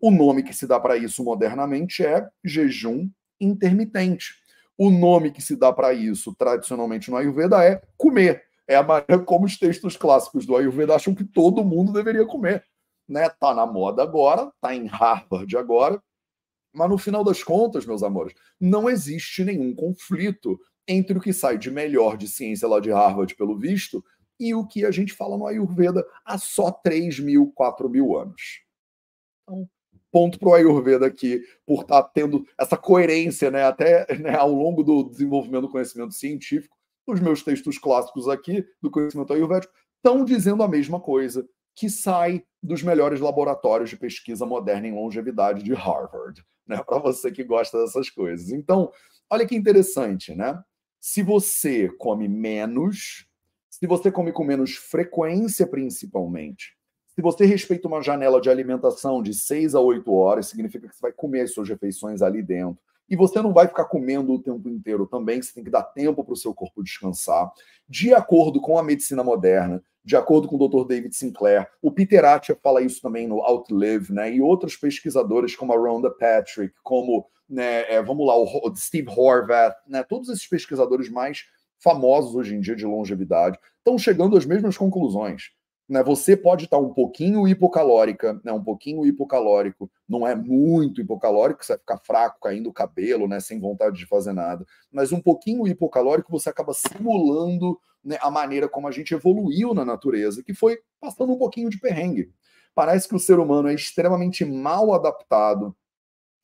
O 0.00 0.12
nome 0.12 0.44
que 0.44 0.54
se 0.54 0.64
dá 0.64 0.78
para 0.78 0.96
isso 0.96 1.24
modernamente 1.24 2.06
é 2.06 2.24
jejum 2.44 3.10
intermitente. 3.40 4.32
O 4.78 4.88
nome 4.88 5.32
que 5.32 5.42
se 5.42 5.56
dá 5.56 5.72
para 5.72 5.92
isso 5.92 6.32
tradicionalmente 6.36 7.10
no 7.10 7.16
Ayurveda 7.16 7.64
é 7.64 7.82
comer. 7.96 8.44
É 8.68 8.76
a 8.76 8.82
maneira 8.84 9.18
como 9.18 9.44
os 9.44 9.58
textos 9.58 9.96
clássicos 9.96 10.46
do 10.46 10.54
Ayurveda 10.54 10.94
acham 10.94 11.16
que 11.16 11.24
todo 11.24 11.64
mundo 11.64 11.92
deveria 11.92 12.24
comer. 12.24 12.64
Né? 13.08 13.28
Tá 13.28 13.52
na 13.52 13.66
moda 13.66 14.04
agora, 14.04 14.52
tá 14.60 14.72
em 14.72 14.86
Harvard 14.86 15.56
agora, 15.56 16.00
mas 16.72 16.88
no 16.88 16.98
final 16.98 17.24
das 17.24 17.42
contas, 17.42 17.84
meus 17.84 18.04
amores, 18.04 18.34
não 18.60 18.88
existe 18.88 19.42
nenhum 19.42 19.74
conflito 19.74 20.60
entre 20.86 21.18
o 21.18 21.20
que 21.20 21.32
sai 21.32 21.58
de 21.58 21.72
melhor 21.72 22.16
de 22.16 22.28
ciência 22.28 22.68
lá 22.68 22.78
de 22.78 22.92
Harvard, 22.92 23.34
pelo 23.34 23.58
visto, 23.58 24.04
e 24.38 24.54
o 24.54 24.66
que 24.66 24.84
a 24.84 24.90
gente 24.90 25.12
fala 25.12 25.36
no 25.36 25.46
Ayurveda 25.46 26.06
há 26.24 26.38
só 26.38 26.70
3 26.70 27.20
mil, 27.20 27.52
4 27.54 27.88
mil 27.88 28.16
anos. 28.16 28.62
Então, 29.42 29.68
ponto 30.10 30.38
para 30.38 30.48
o 30.48 30.54
Ayurveda 30.54 31.06
aqui, 31.06 31.42
por 31.66 31.82
estar 31.82 32.02
tá 32.02 32.10
tendo 32.14 32.46
essa 32.58 32.76
coerência, 32.76 33.50
né, 33.50 33.64
até 33.64 34.06
né, 34.18 34.34
ao 34.36 34.52
longo 34.52 34.82
do 34.82 35.04
desenvolvimento 35.04 35.62
do 35.62 35.70
conhecimento 35.70 36.14
científico, 36.14 36.76
os 37.06 37.20
meus 37.20 37.42
textos 37.42 37.78
clássicos 37.78 38.28
aqui 38.28 38.66
do 38.82 38.90
conhecimento 38.90 39.32
ayurvédico 39.32 39.72
estão 39.96 40.24
dizendo 40.24 40.62
a 40.62 40.68
mesma 40.68 41.00
coisa 41.00 41.48
que 41.74 41.88
sai 41.88 42.42
dos 42.60 42.82
melhores 42.82 43.20
laboratórios 43.20 43.90
de 43.90 43.96
pesquisa 43.96 44.44
moderna 44.44 44.88
em 44.88 44.94
longevidade 44.94 45.62
de 45.62 45.72
Harvard 45.72 46.44
né? 46.66 46.82
Para 46.82 46.98
você 46.98 47.30
que 47.30 47.44
gosta 47.44 47.78
dessas 47.78 48.10
coisas. 48.10 48.50
Então, 48.50 48.90
olha 49.30 49.46
que 49.46 49.54
interessante, 49.54 50.34
né? 50.34 50.60
Se 51.00 51.22
você 51.22 51.88
come 51.98 52.26
menos, 52.26 53.25
se 53.78 53.86
você 53.86 54.10
come 54.10 54.32
com 54.32 54.42
menos 54.42 54.74
frequência, 54.74 55.66
principalmente, 55.66 56.74
se 57.14 57.20
você 57.20 57.44
respeita 57.44 57.86
uma 57.86 58.00
janela 58.00 58.40
de 58.40 58.48
alimentação 58.48 59.22
de 59.22 59.34
6 59.34 59.74
a 59.74 59.80
8 59.80 60.10
horas, 60.14 60.46
significa 60.46 60.88
que 60.88 60.96
você 60.96 61.02
vai 61.02 61.12
comer 61.12 61.42
as 61.42 61.52
suas 61.52 61.68
refeições 61.68 62.22
ali 62.22 62.42
dentro. 62.42 62.78
E 63.06 63.14
você 63.14 63.42
não 63.42 63.52
vai 63.52 63.68
ficar 63.68 63.84
comendo 63.84 64.32
o 64.32 64.42
tempo 64.42 64.66
inteiro 64.70 65.06
também, 65.06 65.42
você 65.42 65.52
tem 65.52 65.62
que 65.62 65.68
dar 65.68 65.82
tempo 65.82 66.24
para 66.24 66.32
o 66.32 66.36
seu 66.36 66.54
corpo 66.54 66.82
descansar. 66.82 67.52
De 67.86 68.14
acordo 68.14 68.62
com 68.62 68.78
a 68.78 68.82
medicina 68.82 69.22
moderna, 69.22 69.84
de 70.02 70.16
acordo 70.16 70.48
com 70.48 70.56
o 70.56 70.68
Dr. 70.68 70.88
David 70.88 71.14
Sinclair, 71.14 71.68
o 71.82 71.92
Peter 71.92 72.24
Attia 72.24 72.58
fala 72.62 72.80
isso 72.80 73.02
também 73.02 73.28
no 73.28 73.42
Outlive, 73.42 74.10
né? 74.10 74.32
E 74.32 74.40
outros 74.40 74.74
pesquisadores 74.74 75.54
como 75.54 75.74
a 75.74 75.76
Rhonda 75.76 76.10
Patrick, 76.10 76.74
como, 76.82 77.28
né, 77.46 77.82
é, 77.92 78.02
vamos 78.02 78.26
lá, 78.26 78.34
o 78.36 78.74
Steve 78.74 79.10
Horvath, 79.10 79.76
né? 79.86 80.02
Todos 80.02 80.30
esses 80.30 80.46
pesquisadores 80.46 81.10
mais 81.10 81.44
famosos 81.78 82.34
hoje 82.34 82.54
em 82.54 82.60
dia 82.60 82.76
de 82.76 82.86
longevidade 82.86 83.58
estão 83.78 83.98
chegando 83.98 84.36
às 84.36 84.44
mesmas 84.44 84.76
conclusões. 84.76 85.50
Né, 85.88 86.02
você 86.02 86.36
pode 86.36 86.64
estar 86.64 86.78
um 86.78 86.92
pouquinho 86.92 87.46
hipocalórica, 87.46 88.40
né, 88.44 88.52
um 88.52 88.62
pouquinho 88.62 89.06
hipocalórico, 89.06 89.88
não 90.08 90.26
é 90.26 90.34
muito 90.34 91.00
hipocalórico, 91.00 91.64
você 91.64 91.74
vai 91.74 91.78
ficar 91.78 91.98
fraco, 91.98 92.40
caindo 92.40 92.68
o 92.68 92.72
cabelo, 92.72 93.28
né, 93.28 93.38
sem 93.38 93.60
vontade 93.60 93.96
de 93.96 94.04
fazer 94.04 94.32
nada, 94.32 94.66
mas 94.90 95.12
um 95.12 95.20
pouquinho 95.20 95.64
hipocalórico 95.64 96.32
você 96.32 96.48
acaba 96.48 96.74
simulando 96.74 97.78
né, 98.02 98.18
a 98.20 98.32
maneira 98.32 98.68
como 98.68 98.88
a 98.88 98.90
gente 98.90 99.14
evoluiu 99.14 99.74
na 99.74 99.84
natureza, 99.84 100.42
que 100.42 100.52
foi 100.52 100.76
passando 101.00 101.32
um 101.32 101.38
pouquinho 101.38 101.70
de 101.70 101.78
perrengue. 101.78 102.32
Parece 102.74 103.08
que 103.08 103.14
o 103.14 103.20
ser 103.20 103.38
humano 103.38 103.68
é 103.68 103.74
extremamente 103.74 104.44
mal 104.44 104.92
adaptado 104.92 105.74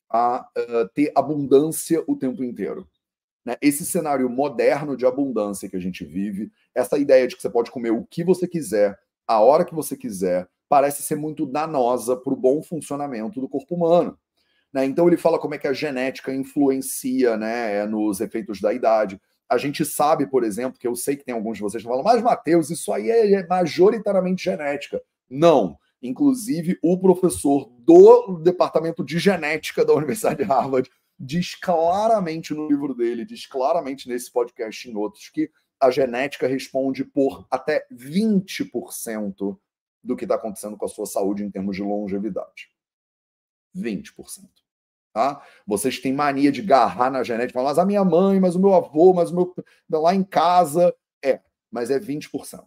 a 0.09 0.47
uh, 0.57 0.89
ter 0.93 1.11
abundância 1.15 2.03
o 2.07 2.15
tempo 2.15 2.43
inteiro. 2.43 2.87
Né? 3.45 3.57
Esse 3.61 3.85
cenário 3.85 4.29
moderno 4.29 4.95
de 4.95 5.05
abundância 5.05 5.69
que 5.69 5.75
a 5.75 5.79
gente 5.79 6.05
vive, 6.05 6.51
essa 6.73 6.97
ideia 6.97 7.27
de 7.27 7.35
que 7.35 7.41
você 7.41 7.49
pode 7.49 7.71
comer 7.71 7.91
o 7.91 8.05
que 8.05 8.23
você 8.23 8.47
quiser, 8.47 8.97
a 9.27 9.39
hora 9.39 9.65
que 9.65 9.75
você 9.75 9.97
quiser, 9.97 10.47
parece 10.69 11.03
ser 11.03 11.15
muito 11.15 11.45
danosa 11.45 12.15
para 12.15 12.33
o 12.33 12.37
bom 12.37 12.63
funcionamento 12.63 13.39
do 13.39 13.49
corpo 13.49 13.75
humano. 13.75 14.17
Né? 14.73 14.85
Então 14.85 15.07
ele 15.07 15.17
fala 15.17 15.37
como 15.37 15.53
é 15.53 15.57
que 15.57 15.67
a 15.67 15.73
genética 15.73 16.33
influencia 16.33 17.37
né, 17.37 17.85
nos 17.85 18.19
efeitos 18.21 18.59
da 18.59 18.73
idade. 18.73 19.21
A 19.47 19.57
gente 19.57 19.85
sabe, 19.85 20.25
por 20.25 20.43
exemplo, 20.43 20.79
que 20.79 20.87
eu 20.87 20.95
sei 20.95 21.15
que 21.15 21.23
tem 21.23 21.35
alguns 21.35 21.57
de 21.57 21.63
vocês 21.63 21.83
que 21.83 21.87
falam, 21.87 22.03
mas 22.03 22.23
Matheus, 22.23 22.71
isso 22.71 22.91
aí 22.91 23.09
é 23.11 23.45
majoritariamente 23.45 24.43
genética. 24.43 25.01
Não. 25.29 25.77
Inclusive, 26.01 26.77
o 26.81 26.97
professor 26.99 27.69
do 27.79 28.39
departamento 28.43 29.05
de 29.05 29.19
genética 29.19 29.85
da 29.85 29.93
Universidade 29.93 30.37
de 30.37 30.43
Harvard 30.43 30.89
diz 31.19 31.55
claramente 31.55 32.53
no 32.53 32.67
livro 32.67 32.93
dele, 32.93 33.25
diz 33.25 33.45
claramente 33.45 34.07
nesse 34.07 34.31
podcast 34.31 34.87
e 34.87 34.91
em 34.91 34.95
outros, 34.95 35.29
que 35.29 35.51
a 35.79 35.91
genética 35.91 36.47
responde 36.47 37.03
por 37.03 37.45
até 37.51 37.85
20% 37.91 39.57
do 40.03 40.15
que 40.15 40.25
está 40.25 40.35
acontecendo 40.35 40.77
com 40.77 40.85
a 40.85 40.89
sua 40.89 41.05
saúde 41.05 41.43
em 41.43 41.51
termos 41.51 41.75
de 41.75 41.81
longevidade. 41.81 42.69
20%. 43.75 44.13
Tá? 45.13 45.45
Vocês 45.65 45.99
têm 45.99 46.11
mania 46.11 46.51
de 46.51 46.61
garrar 46.61 47.11
na 47.11 47.23
genética, 47.23 47.61
mas 47.61 47.77
a 47.77 47.85
minha 47.85 48.03
mãe, 48.03 48.39
mas 48.39 48.55
o 48.55 48.59
meu 48.59 48.73
avô, 48.73 49.13
mas 49.13 49.31
o 49.31 49.35
meu. 49.35 49.55
lá 50.01 50.13
em 50.15 50.23
casa. 50.23 50.93
É, 51.23 51.39
mas 51.71 51.91
é 51.91 51.99
20%. 51.99 52.65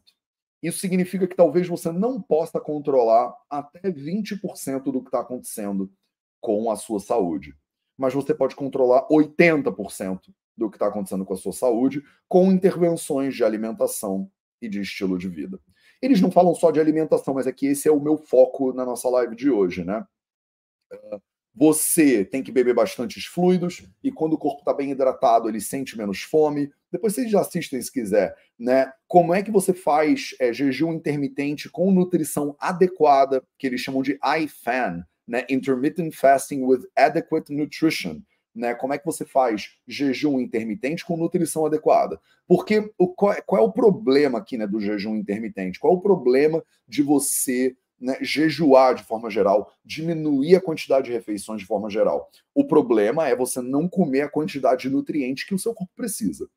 Isso 0.62 0.78
significa 0.78 1.26
que 1.26 1.36
talvez 1.36 1.68
você 1.68 1.92
não 1.92 2.20
possa 2.20 2.60
controlar 2.60 3.34
até 3.50 3.90
20% 3.90 4.84
do 4.84 5.00
que 5.00 5.08
está 5.08 5.20
acontecendo 5.20 5.92
com 6.40 6.70
a 6.70 6.76
sua 6.76 7.00
saúde. 7.00 7.54
Mas 7.96 8.14
você 8.14 8.34
pode 8.34 8.54
controlar 8.54 9.06
80% 9.08 10.20
do 10.56 10.70
que 10.70 10.76
está 10.76 10.88
acontecendo 10.88 11.24
com 11.24 11.34
a 11.34 11.36
sua 11.36 11.52
saúde, 11.52 12.02
com 12.28 12.50
intervenções 12.50 13.34
de 13.34 13.44
alimentação 13.44 14.30
e 14.60 14.68
de 14.68 14.80
estilo 14.80 15.18
de 15.18 15.28
vida. 15.28 15.60
Eles 16.00 16.20
não 16.20 16.30
falam 16.30 16.54
só 16.54 16.70
de 16.70 16.80
alimentação, 16.80 17.34
mas 17.34 17.46
é 17.46 17.52
que 17.52 17.66
esse 17.66 17.88
é 17.88 17.92
o 17.92 18.00
meu 18.00 18.16
foco 18.16 18.72
na 18.72 18.84
nossa 18.84 19.08
live 19.08 19.34
de 19.34 19.50
hoje, 19.50 19.84
né? 19.84 20.06
Ah, 20.92 21.20
você 21.54 22.22
tem 22.22 22.42
que 22.42 22.52
beber 22.52 22.74
bastantes 22.74 23.24
fluidos 23.24 23.82
e 24.04 24.12
quando 24.12 24.34
o 24.34 24.38
corpo 24.38 24.58
está 24.58 24.74
bem 24.74 24.90
hidratado, 24.90 25.48
ele 25.48 25.60
sente 25.60 25.96
menos 25.96 26.20
fome. 26.20 26.70
Depois 26.92 27.14
vocês 27.14 27.30
já 27.30 27.40
assistem 27.40 27.80
se 27.80 27.90
quiser, 27.90 28.36
né? 28.58 28.92
Como 29.08 29.34
é 29.34 29.42
que 29.42 29.50
você 29.50 29.72
faz 29.72 30.34
é, 30.38 30.52
jejum 30.52 30.92
intermitente 30.92 31.70
com 31.70 31.90
nutrição 31.90 32.54
adequada, 32.60 33.42
que 33.58 33.66
eles 33.66 33.80
chamam 33.80 34.02
de 34.02 34.18
IFAN, 34.22 35.02
né? 35.26 35.44
Intermittent 35.48 36.14
Fasting 36.14 36.62
with 36.62 36.86
Adequate 36.96 37.52
Nutrition 37.52 38.22
né? 38.56 38.74
Como 38.74 38.94
é 38.94 38.98
que 38.98 39.04
você 39.04 39.24
faz 39.24 39.76
jejum 39.86 40.40
intermitente 40.40 41.04
com 41.04 41.16
nutrição 41.16 41.66
adequada? 41.66 42.18
Porque 42.48 42.90
o, 42.96 43.06
qual, 43.08 43.34
é, 43.34 43.40
qual 43.42 43.62
é 43.62 43.64
o 43.64 43.70
problema 43.70 44.38
aqui 44.38 44.56
né, 44.56 44.66
do 44.66 44.80
jejum 44.80 45.14
intermitente? 45.14 45.78
Qual 45.78 45.92
é 45.92 45.96
o 45.96 46.00
problema 46.00 46.64
de 46.88 47.02
você 47.02 47.76
né, 48.00 48.16
jejuar 48.22 48.94
de 48.94 49.04
forma 49.04 49.30
geral, 49.30 49.70
diminuir 49.84 50.56
a 50.56 50.60
quantidade 50.60 51.06
de 51.06 51.12
refeições 51.12 51.60
de 51.60 51.66
forma 51.66 51.90
geral? 51.90 52.30
O 52.54 52.66
problema 52.66 53.28
é 53.28 53.36
você 53.36 53.60
não 53.60 53.86
comer 53.86 54.22
a 54.22 54.30
quantidade 54.30 54.82
de 54.82 54.90
nutrientes 54.90 55.44
que 55.44 55.54
o 55.54 55.58
seu 55.58 55.74
corpo 55.74 55.92
precisa. 55.94 56.48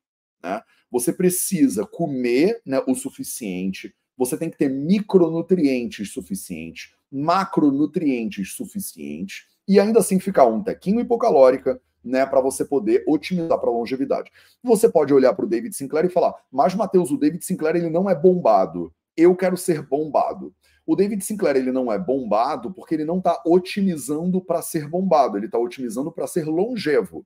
Né? 0.42 0.62
Você 0.90 1.12
precisa 1.12 1.86
comer 1.86 2.62
né, 2.64 2.82
o 2.86 2.94
suficiente, 2.94 3.94
você 4.16 4.38
tem 4.38 4.50
que 4.50 4.56
ter 4.56 4.70
micronutrientes 4.70 6.12
suficientes, 6.12 6.92
macronutrientes 7.10 8.54
suficientes, 8.54 9.46
e 9.66 9.78
ainda 9.78 10.00
assim 10.00 10.18
ficar 10.18 10.46
um 10.46 10.62
tequinho 10.62 11.00
hipocalórica, 11.00 11.80
né, 12.02 12.24
para 12.24 12.40
você 12.40 12.64
poder 12.64 13.04
otimizar 13.06 13.58
para 13.58 13.70
longevidade. 13.70 14.30
Você 14.62 14.88
pode 14.88 15.12
olhar 15.12 15.34
para 15.34 15.44
o 15.44 15.48
David 15.48 15.76
Sinclair 15.76 16.06
e 16.06 16.10
falar: 16.10 16.34
"Mas 16.50 16.74
Matheus, 16.74 17.10
o 17.10 17.18
David 17.18 17.44
Sinclair 17.44 17.76
ele 17.76 17.90
não 17.90 18.08
é 18.08 18.14
bombado. 18.14 18.92
Eu 19.16 19.36
quero 19.36 19.56
ser 19.56 19.82
bombado." 19.82 20.54
O 20.86 20.96
David 20.96 21.22
Sinclair 21.22 21.56
ele 21.56 21.70
não 21.70 21.92
é 21.92 21.98
bombado 21.98 22.72
porque 22.72 22.94
ele 22.94 23.04
não 23.04 23.18
está 23.18 23.40
otimizando 23.46 24.40
para 24.40 24.62
ser 24.62 24.88
bombado, 24.88 25.36
ele 25.36 25.46
está 25.46 25.58
otimizando 25.58 26.10
para 26.10 26.26
ser 26.26 26.46
longevo. 26.46 27.24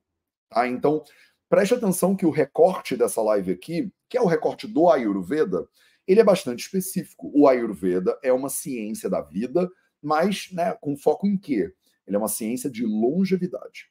Tá? 0.49 0.67
Então, 0.67 1.03
preste 1.49 1.73
atenção 1.73 2.15
que 2.15 2.25
o 2.25 2.31
recorte 2.31 2.95
dessa 2.95 3.21
live 3.21 3.51
aqui, 3.51 3.91
que 4.09 4.17
é 4.17 4.21
o 4.21 4.27
recorte 4.27 4.67
do 4.67 4.89
Ayurveda, 4.89 5.67
ele 6.07 6.19
é 6.19 6.23
bastante 6.23 6.61
específico. 6.61 7.31
O 7.33 7.47
Ayurveda 7.47 8.17
é 8.23 8.31
uma 8.31 8.49
ciência 8.49 9.09
da 9.09 9.21
vida, 9.21 9.69
mas 10.01 10.49
né, 10.51 10.73
com 10.79 10.95
foco 10.95 11.27
em 11.27 11.37
quê? 11.37 11.73
Ele 12.05 12.15
é 12.15 12.19
uma 12.19 12.27
ciência 12.27 12.69
de 12.69 12.85
longevidade. 12.85 13.89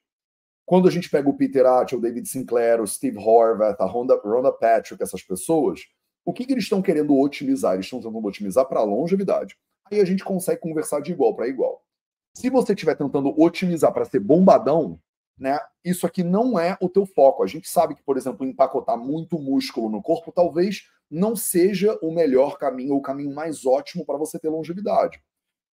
Quando 0.64 0.88
a 0.88 0.90
gente 0.90 1.10
pega 1.10 1.28
o 1.28 1.36
Peter 1.36 1.66
Attia, 1.66 1.98
o 1.98 2.00
David 2.00 2.26
Sinclair, 2.28 2.80
o 2.80 2.86
Steve 2.86 3.18
Horvath, 3.18 3.80
a 3.80 3.86
Rhonda, 3.86 4.16
Patrick, 4.52 5.02
essas 5.02 5.22
pessoas, 5.22 5.80
o 6.24 6.32
que, 6.32 6.46
que 6.46 6.52
eles 6.52 6.64
estão 6.64 6.80
querendo 6.80 7.18
otimizar? 7.18 7.74
Eles 7.74 7.86
estão 7.86 8.00
tentando 8.00 8.26
otimizar 8.26 8.66
para 8.66 8.80
a 8.80 8.84
longevidade. 8.84 9.56
aí 9.90 10.00
a 10.00 10.04
gente 10.04 10.24
consegue 10.24 10.60
conversar 10.60 11.00
de 11.00 11.12
igual 11.12 11.34
para 11.36 11.48
igual. 11.48 11.84
Se 12.32 12.48
você 12.48 12.72
estiver 12.72 12.96
tentando 12.96 13.38
otimizar 13.38 13.92
para 13.92 14.06
ser 14.06 14.20
bombadão, 14.20 14.98
né, 15.38 15.58
isso 15.84 16.06
aqui 16.06 16.22
não 16.22 16.58
é 16.58 16.76
o 16.80 16.88
teu 16.88 17.04
foco. 17.04 17.42
A 17.42 17.46
gente 17.46 17.68
sabe 17.68 17.94
que, 17.94 18.02
por 18.02 18.16
exemplo, 18.16 18.46
empacotar 18.46 18.96
muito 18.96 19.38
músculo 19.38 19.88
no 19.88 20.02
corpo 20.02 20.32
talvez 20.32 20.88
não 21.10 21.36
seja 21.36 21.98
o 22.02 22.12
melhor 22.12 22.58
caminho 22.58 22.94
ou 22.94 22.98
o 22.98 23.02
caminho 23.02 23.34
mais 23.34 23.66
ótimo 23.66 24.04
para 24.04 24.18
você 24.18 24.38
ter 24.38 24.48
longevidade. 24.48 25.20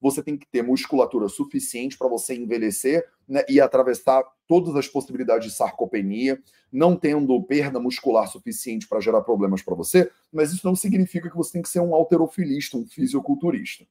Você 0.01 0.23
tem 0.23 0.35
que 0.35 0.47
ter 0.47 0.63
musculatura 0.63 1.29
suficiente 1.29 1.95
para 1.95 2.07
você 2.07 2.35
envelhecer 2.35 3.07
né, 3.27 3.43
e 3.47 3.61
atravessar 3.61 4.23
todas 4.47 4.75
as 4.75 4.87
possibilidades 4.87 5.49
de 5.49 5.55
sarcopenia, 5.55 6.41
não 6.71 6.95
tendo 6.95 7.41
perda 7.43 7.79
muscular 7.79 8.27
suficiente 8.27 8.87
para 8.87 8.99
gerar 8.99 9.21
problemas 9.21 9.61
para 9.61 9.75
você, 9.75 10.11
mas 10.31 10.51
isso 10.51 10.65
não 10.65 10.75
significa 10.75 11.29
que 11.29 11.37
você 11.37 11.53
tem 11.53 11.61
que 11.61 11.69
ser 11.69 11.81
um 11.81 11.93
alterofilista, 11.93 12.77
um 12.77 12.85
fisiculturista. 12.85 13.85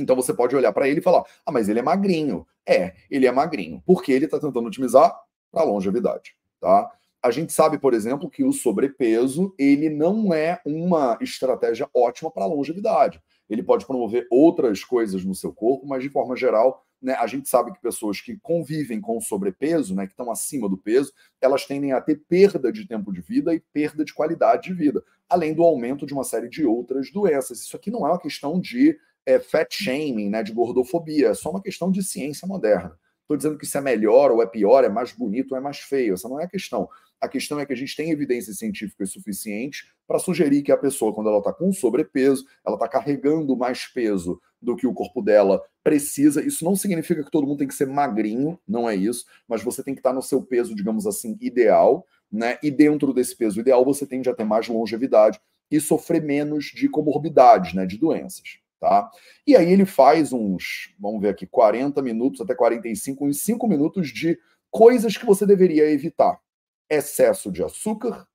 Então 0.00 0.16
você 0.16 0.32
pode 0.32 0.54
olhar 0.56 0.72
para 0.72 0.88
ele 0.88 1.00
e 1.00 1.02
falar: 1.02 1.24
ah, 1.44 1.52
mas 1.52 1.68
ele 1.68 1.78
é 1.78 1.82
magrinho. 1.82 2.46
É, 2.66 2.94
ele 3.10 3.26
é 3.26 3.32
magrinho, 3.32 3.82
porque 3.86 4.12
ele 4.12 4.26
está 4.26 4.38
tentando 4.38 4.66
otimizar 4.66 5.18
a 5.52 5.62
longevidade. 5.62 6.34
Tá? 6.60 6.90
A 7.22 7.30
gente 7.30 7.52
sabe, 7.52 7.78
por 7.78 7.92
exemplo, 7.92 8.30
que 8.30 8.42
o 8.42 8.52
sobrepeso 8.52 9.54
ele 9.58 9.90
não 9.90 10.32
é 10.32 10.60
uma 10.64 11.18
estratégia 11.20 11.88
ótima 11.94 12.30
para 12.30 12.46
longevidade. 12.46 13.20
Ele 13.48 13.62
pode 13.62 13.84
promover 13.84 14.26
outras 14.30 14.84
coisas 14.84 15.24
no 15.24 15.34
seu 15.34 15.52
corpo, 15.52 15.86
mas 15.86 16.02
de 16.02 16.08
forma 16.08 16.36
geral, 16.36 16.82
né, 17.02 17.14
a 17.14 17.26
gente 17.26 17.48
sabe 17.48 17.72
que 17.72 17.80
pessoas 17.80 18.20
que 18.20 18.38
convivem 18.38 19.00
com 19.00 19.20
sobrepeso, 19.20 19.94
né, 19.94 20.06
que 20.06 20.12
estão 20.12 20.30
acima 20.30 20.68
do 20.68 20.76
peso, 20.76 21.12
elas 21.40 21.66
tendem 21.66 21.92
a 21.92 22.00
ter 22.00 22.22
perda 22.28 22.72
de 22.72 22.86
tempo 22.86 23.12
de 23.12 23.20
vida 23.20 23.54
e 23.54 23.60
perda 23.60 24.04
de 24.04 24.14
qualidade 24.14 24.68
de 24.68 24.74
vida, 24.74 25.02
além 25.28 25.54
do 25.54 25.62
aumento 25.62 26.06
de 26.06 26.12
uma 26.14 26.24
série 26.24 26.48
de 26.48 26.64
outras 26.64 27.10
doenças. 27.10 27.60
Isso 27.60 27.76
aqui 27.76 27.90
não 27.90 28.06
é 28.06 28.10
uma 28.10 28.20
questão 28.20 28.60
de 28.60 28.98
é, 29.26 29.38
fat 29.38 29.72
shaming, 29.72 30.30
né, 30.30 30.42
de 30.42 30.52
gordofobia, 30.52 31.28
é 31.28 31.34
só 31.34 31.50
uma 31.50 31.62
questão 31.62 31.90
de 31.90 32.02
ciência 32.02 32.46
moderna. 32.46 32.96
Estou 33.22 33.36
dizendo 33.36 33.58
que 33.58 33.64
isso 33.64 33.78
é 33.78 33.80
melhor 33.80 34.32
ou 34.32 34.42
é 34.42 34.46
pior, 34.46 34.82
é 34.82 34.88
mais 34.88 35.12
bonito 35.12 35.52
ou 35.52 35.58
é 35.58 35.60
mais 35.60 35.78
feio. 35.78 36.14
Essa 36.14 36.28
não 36.28 36.40
é 36.40 36.44
a 36.44 36.48
questão. 36.48 36.88
A 37.20 37.28
questão 37.28 37.60
é 37.60 37.66
que 37.66 37.72
a 37.72 37.76
gente 37.76 37.94
tem 37.94 38.10
evidências 38.10 38.58
científicas 38.58 39.12
suficientes 39.12 39.86
para 40.04 40.18
sugerir 40.18 40.62
que 40.62 40.72
a 40.72 40.76
pessoa, 40.76 41.14
quando 41.14 41.28
ela 41.28 41.38
está 41.38 41.52
com 41.52 41.72
sobrepeso, 41.72 42.44
ela 42.66 42.74
está 42.74 42.88
carregando 42.88 43.56
mais 43.56 43.86
peso 43.86 44.40
do 44.60 44.74
que 44.74 44.86
o 44.86 44.92
corpo 44.92 45.22
dela 45.22 45.62
precisa. 45.84 46.44
Isso 46.44 46.64
não 46.64 46.74
significa 46.74 47.22
que 47.22 47.30
todo 47.30 47.46
mundo 47.46 47.58
tem 47.58 47.68
que 47.68 47.74
ser 47.74 47.86
magrinho, 47.86 48.58
não 48.66 48.88
é 48.88 48.96
isso, 48.96 49.24
mas 49.46 49.62
você 49.62 49.82
tem 49.82 49.94
que 49.94 50.00
estar 50.00 50.10
tá 50.10 50.16
no 50.16 50.22
seu 50.22 50.42
peso, 50.42 50.74
digamos 50.74 51.06
assim, 51.06 51.36
ideal, 51.40 52.04
né? 52.32 52.58
E 52.62 52.70
dentro 52.70 53.12
desse 53.12 53.36
peso 53.36 53.60
ideal, 53.60 53.84
você 53.84 54.06
tende 54.06 54.28
a 54.28 54.34
ter 54.34 54.44
mais 54.44 54.66
longevidade 54.66 55.40
e 55.70 55.80
sofrer 55.80 56.22
menos 56.22 56.64
de 56.66 56.88
comorbidades, 56.88 57.74
né? 57.74 57.86
De 57.86 57.96
doenças. 57.96 58.59
Tá? 58.80 59.10
E 59.46 59.54
aí 59.54 59.70
ele 59.70 59.84
faz 59.84 60.32
uns, 60.32 60.94
vamos 60.98 61.20
ver 61.20 61.28
aqui, 61.28 61.46
40 61.46 62.00
minutos 62.00 62.40
até 62.40 62.54
45, 62.54 63.26
uns 63.26 63.42
5 63.42 63.68
minutos 63.68 64.08
de 64.08 64.38
coisas 64.70 65.18
que 65.18 65.26
você 65.26 65.44
deveria 65.44 65.90
evitar. 65.90 66.40
Excesso 66.88 67.52
de 67.52 67.62
açúcar 67.62 68.26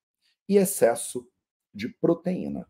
e 0.47 0.57
excesso 0.57 1.27
de 1.73 1.89
proteína. 1.89 2.67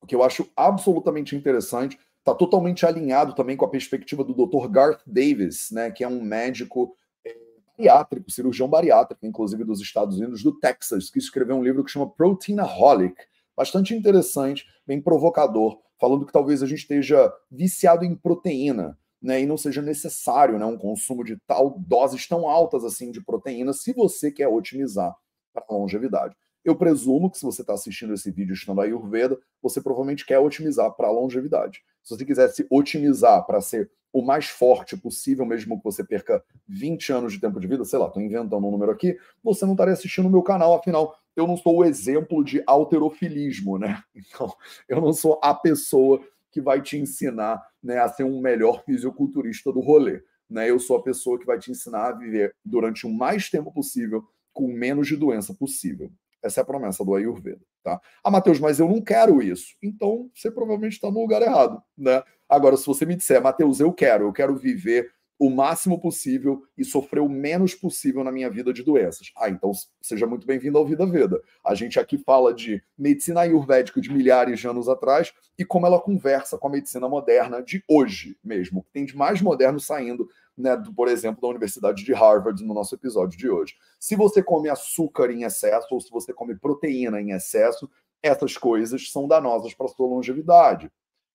O 0.00 0.06
que 0.06 0.14
eu 0.14 0.22
acho 0.22 0.48
absolutamente 0.56 1.34
interessante, 1.34 1.98
está 2.20 2.34
totalmente 2.34 2.86
alinhado 2.86 3.34
também 3.34 3.56
com 3.56 3.64
a 3.64 3.70
perspectiva 3.70 4.22
do 4.22 4.34
Dr. 4.34 4.68
Garth 4.68 5.00
Davis, 5.06 5.70
né, 5.72 5.90
que 5.90 6.04
é 6.04 6.08
um 6.08 6.22
médico 6.22 6.96
é, 7.24 7.36
bariátrico, 7.76 8.30
cirurgião 8.30 8.68
bariátrico, 8.68 9.26
inclusive 9.26 9.64
dos 9.64 9.80
Estados 9.80 10.18
Unidos, 10.18 10.42
do 10.42 10.58
Texas, 10.58 11.10
que 11.10 11.18
escreveu 11.18 11.56
um 11.56 11.62
livro 11.62 11.84
que 11.84 11.90
chama 11.90 12.08
Proteinaholic, 12.08 13.16
bastante 13.56 13.94
interessante, 13.94 14.64
bem 14.86 15.00
provocador, 15.00 15.80
falando 15.98 16.26
que 16.26 16.32
talvez 16.32 16.62
a 16.62 16.66
gente 16.66 16.80
esteja 16.80 17.32
viciado 17.50 18.04
em 18.04 18.14
proteína, 18.14 18.98
né, 19.20 19.40
e 19.40 19.46
não 19.46 19.56
seja 19.56 19.80
necessário 19.80 20.58
né, 20.58 20.64
um 20.64 20.76
consumo 20.76 21.24
de 21.24 21.36
tal 21.46 21.78
doses 21.78 22.28
tão 22.28 22.48
altas 22.48 22.84
assim 22.84 23.10
de 23.10 23.24
proteína 23.24 23.72
se 23.72 23.92
você 23.92 24.30
quer 24.30 24.48
otimizar 24.48 25.14
para 25.52 25.64
a 25.68 25.74
longevidade. 25.74 26.36
Eu 26.64 26.76
presumo 26.76 27.30
que 27.30 27.38
se 27.38 27.44
você 27.44 27.62
está 27.62 27.74
assistindo 27.74 28.12
esse 28.12 28.30
vídeo 28.30 28.52
estando 28.52 28.80
aí 28.80 28.88
Ayurveda, 28.88 29.38
você 29.62 29.80
provavelmente 29.80 30.26
quer 30.26 30.38
otimizar 30.38 30.92
para 30.92 31.06
a 31.06 31.12
longevidade. 31.12 31.80
Se 32.02 32.16
você 32.16 32.24
quiser 32.24 32.48
se 32.48 32.66
otimizar 32.68 33.46
para 33.46 33.60
ser 33.60 33.90
o 34.12 34.22
mais 34.22 34.46
forte 34.46 34.96
possível, 34.96 35.44
mesmo 35.44 35.76
que 35.76 35.84
você 35.84 36.02
perca 36.02 36.42
20 36.66 37.12
anos 37.12 37.32
de 37.34 37.40
tempo 37.40 37.60
de 37.60 37.66
vida, 37.66 37.84
sei 37.84 37.98
lá, 37.98 38.06
estou 38.06 38.22
inventando 38.22 38.66
um 38.66 38.70
número 38.70 38.90
aqui, 38.90 39.16
você 39.44 39.64
não 39.64 39.74
estaria 39.74 39.92
assistindo 39.92 40.26
o 40.26 40.30
meu 40.30 40.42
canal, 40.42 40.74
afinal, 40.74 41.16
eu 41.36 41.46
não 41.46 41.56
sou 41.56 41.76
o 41.76 41.84
exemplo 41.84 42.42
de 42.42 42.62
alterofilismo, 42.66 43.78
né? 43.78 44.02
Então, 44.14 44.52
eu 44.88 45.00
não 45.00 45.12
sou 45.12 45.38
a 45.42 45.54
pessoa 45.54 46.20
que 46.50 46.60
vai 46.60 46.80
te 46.80 46.96
ensinar 46.96 47.62
né, 47.82 47.98
a 47.98 48.08
ser 48.08 48.24
um 48.24 48.40
melhor 48.40 48.82
fisiculturista 48.84 49.70
do 49.70 49.80
rolê. 49.80 50.22
Né? 50.48 50.70
Eu 50.70 50.78
sou 50.78 50.96
a 50.96 51.02
pessoa 51.02 51.38
que 51.38 51.44
vai 51.44 51.58
te 51.58 51.70
ensinar 51.70 52.08
a 52.08 52.12
viver 52.12 52.54
durante 52.64 53.06
o 53.06 53.10
mais 53.12 53.50
tempo 53.50 53.72
possível 53.72 54.24
com 54.52 54.66
menos 54.68 55.06
de 55.06 55.16
doença 55.16 55.52
possível. 55.52 56.10
Essa 56.42 56.60
é 56.60 56.62
a 56.62 56.64
promessa 56.64 57.04
do 57.04 57.14
Ayurveda, 57.14 57.60
tá? 57.82 58.00
Ah, 58.22 58.30
Matheus, 58.30 58.60
mas 58.60 58.78
eu 58.78 58.88
não 58.88 59.02
quero 59.02 59.42
isso. 59.42 59.74
Então, 59.82 60.30
você 60.34 60.50
provavelmente 60.50 60.94
está 60.94 61.10
no 61.10 61.20
lugar 61.20 61.42
errado, 61.42 61.82
né? 61.96 62.22
Agora, 62.48 62.76
se 62.76 62.86
você 62.86 63.04
me 63.04 63.16
disser, 63.16 63.42
Matheus, 63.42 63.80
eu 63.80 63.92
quero, 63.92 64.26
eu 64.26 64.32
quero 64.32 64.56
viver 64.56 65.10
o 65.38 65.50
máximo 65.50 66.00
possível 66.00 66.62
e 66.76 66.84
sofrer 66.84 67.20
o 67.20 67.28
menos 67.28 67.74
possível 67.74 68.24
na 68.24 68.32
minha 68.32 68.48
vida 68.50 68.72
de 68.72 68.82
doenças. 68.82 69.32
Ah, 69.36 69.48
então 69.50 69.70
seja 70.00 70.26
muito 70.26 70.46
bem-vindo 70.46 70.78
ao 70.78 70.86
Vida 70.86 71.04
Veda. 71.06 71.42
A 71.64 71.74
gente 71.74 72.00
aqui 72.00 72.16
fala 72.16 72.54
de 72.54 72.82
medicina 72.96 73.40
ayurvédica 73.40 74.00
de 74.00 74.12
milhares 74.12 74.58
de 74.58 74.66
anos 74.66 74.88
atrás 74.88 75.32
e 75.58 75.64
como 75.64 75.86
ela 75.86 76.00
conversa 76.00 76.56
com 76.56 76.68
a 76.68 76.70
medicina 76.70 77.08
moderna 77.08 77.62
de 77.62 77.84
hoje 77.88 78.38
mesmo, 78.42 78.82
que 78.82 78.92
tem 78.92 79.04
de 79.04 79.16
mais 79.16 79.42
moderno 79.42 79.78
saindo, 79.78 80.28
né, 80.56 80.74
do, 80.74 80.92
por 80.94 81.06
exemplo, 81.08 81.42
da 81.42 81.48
Universidade 81.48 82.02
de 82.02 82.12
Harvard 82.14 82.64
no 82.64 82.72
nosso 82.72 82.94
episódio 82.94 83.38
de 83.38 83.48
hoje. 83.48 83.74
Se 84.00 84.16
você 84.16 84.42
come 84.42 84.70
açúcar 84.70 85.30
em 85.30 85.42
excesso 85.42 85.88
ou 85.90 86.00
se 86.00 86.10
você 86.10 86.32
come 86.32 86.56
proteína 86.56 87.20
em 87.20 87.32
excesso, 87.32 87.90
essas 88.22 88.56
coisas 88.56 89.10
são 89.10 89.28
danosas 89.28 89.74
para 89.74 89.86
a 89.86 89.88
sua 89.90 90.06
longevidade. 90.06 90.90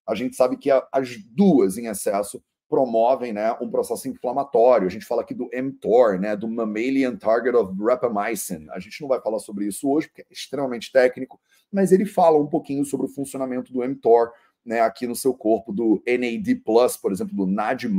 A 0.07 0.15
gente 0.15 0.35
sabe 0.35 0.57
que 0.57 0.69
as 0.91 1.17
duas 1.23 1.77
em 1.77 1.85
excesso 1.85 2.43
promovem 2.71 3.33
né, 3.33 3.51
um 3.59 3.69
processo 3.69 4.07
inflamatório. 4.07 4.87
A 4.87 4.89
gente 4.89 5.05
fala 5.05 5.23
aqui 5.23 5.33
do 5.33 5.49
mTOR, 5.53 6.17
né, 6.17 6.37
do 6.37 6.47
Mammalian 6.47 7.17
Target 7.17 7.53
of 7.53 7.75
Rapamycin. 7.77 8.67
A 8.71 8.79
gente 8.79 9.01
não 9.01 9.09
vai 9.09 9.19
falar 9.19 9.39
sobre 9.39 9.65
isso 9.67 9.89
hoje, 9.89 10.07
porque 10.07 10.21
é 10.21 10.25
extremamente 10.31 10.89
técnico, 10.89 11.37
mas 11.69 11.91
ele 11.91 12.05
fala 12.05 12.39
um 12.39 12.47
pouquinho 12.47 12.85
sobre 12.85 13.07
o 13.07 13.09
funcionamento 13.09 13.73
do 13.73 13.85
mTOR 13.85 14.31
né, 14.65 14.79
aqui 14.79 15.05
no 15.05 15.17
seu 15.17 15.33
corpo, 15.33 15.73
do 15.73 16.01
NAD+, 16.07 16.61
por 17.01 17.11
exemplo, 17.11 17.35
do 17.35 17.45
NAD+, 17.45 17.89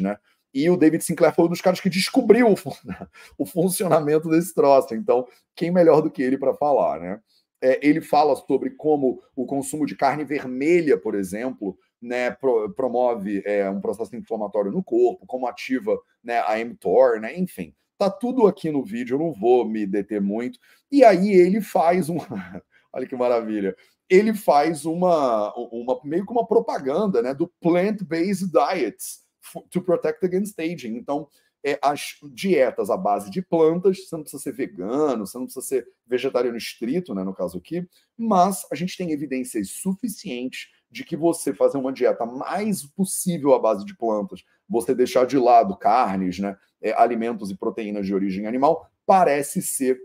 né? 0.00 0.16
E 0.54 0.68
o 0.70 0.76
David 0.78 1.04
Sinclair 1.04 1.34
foi 1.34 1.44
um 1.44 1.50
dos 1.50 1.60
caras 1.60 1.80
que 1.80 1.90
descobriu 1.90 2.48
o, 2.48 2.56
o 3.36 3.44
funcionamento 3.44 4.30
desse 4.30 4.54
troço. 4.54 4.94
Então, 4.94 5.26
quem 5.54 5.70
melhor 5.70 6.00
do 6.00 6.10
que 6.10 6.22
ele 6.22 6.38
para 6.38 6.54
falar, 6.54 7.00
né? 7.00 7.20
É, 7.60 7.86
ele 7.86 8.00
fala 8.00 8.34
sobre 8.34 8.70
como 8.70 9.20
o 9.36 9.44
consumo 9.44 9.84
de 9.84 9.94
carne 9.94 10.24
vermelha, 10.24 10.98
por 10.98 11.14
exemplo, 11.14 11.76
né, 12.02 12.32
pro, 12.32 12.72
promove 12.74 13.42
é, 13.46 13.70
um 13.70 13.80
processo 13.80 14.14
inflamatório 14.16 14.72
no 14.72 14.82
corpo, 14.82 15.24
como 15.26 15.46
ativa 15.46 15.96
né, 16.22 16.40
a 16.40 16.62
mTOR, 16.64 17.20
né, 17.20 17.38
enfim. 17.38 17.72
Tá 17.96 18.10
tudo 18.10 18.48
aqui 18.48 18.70
no 18.70 18.84
vídeo, 18.84 19.14
eu 19.14 19.18
não 19.20 19.32
vou 19.32 19.64
me 19.64 19.86
deter 19.86 20.20
muito. 20.20 20.58
E 20.90 21.04
aí 21.04 21.30
ele 21.30 21.60
faz 21.60 22.08
um. 22.08 22.16
Olha 22.92 23.06
que 23.06 23.14
maravilha. 23.14 23.76
Ele 24.10 24.34
faz 24.34 24.84
uma, 24.84 25.54
uma 25.54 26.00
meio 26.04 26.26
que 26.26 26.32
uma 26.32 26.46
propaganda 26.46 27.22
né, 27.22 27.32
do 27.32 27.46
plant-based 27.60 28.50
diets 28.50 29.22
to 29.70 29.80
protect 29.80 30.24
against 30.24 30.58
aging. 30.58 30.96
Então, 30.96 31.28
é, 31.64 31.78
as 31.80 32.16
dietas 32.32 32.90
à 32.90 32.96
base 32.96 33.30
de 33.30 33.40
plantas, 33.40 34.08
você 34.08 34.16
não 34.16 34.22
precisa 34.22 34.42
ser 34.42 34.52
vegano, 34.52 35.26
você 35.26 35.38
não 35.38 35.44
precisa 35.44 35.64
ser 35.64 35.86
vegetariano 36.06 36.58
estrito, 36.58 37.14
né, 37.14 37.22
no 37.22 37.34
caso 37.34 37.58
aqui, 37.58 37.86
mas 38.16 38.66
a 38.70 38.74
gente 38.74 38.96
tem 38.96 39.12
evidências 39.12 39.70
suficientes 39.70 40.68
de 40.92 41.04
que 41.04 41.16
você 41.16 41.54
fazer 41.54 41.78
uma 41.78 41.92
dieta 41.92 42.26
mais 42.26 42.84
possível 42.84 43.54
à 43.54 43.58
base 43.58 43.82
de 43.84 43.96
plantas, 43.96 44.44
você 44.68 44.94
deixar 44.94 45.26
de 45.26 45.38
lado 45.38 45.76
carnes, 45.76 46.38
né, 46.38 46.56
é, 46.82 46.92
alimentos 46.92 47.50
e 47.50 47.56
proteínas 47.56 48.06
de 48.06 48.14
origem 48.14 48.46
animal, 48.46 48.86
parece 49.06 49.62
ser 49.62 49.98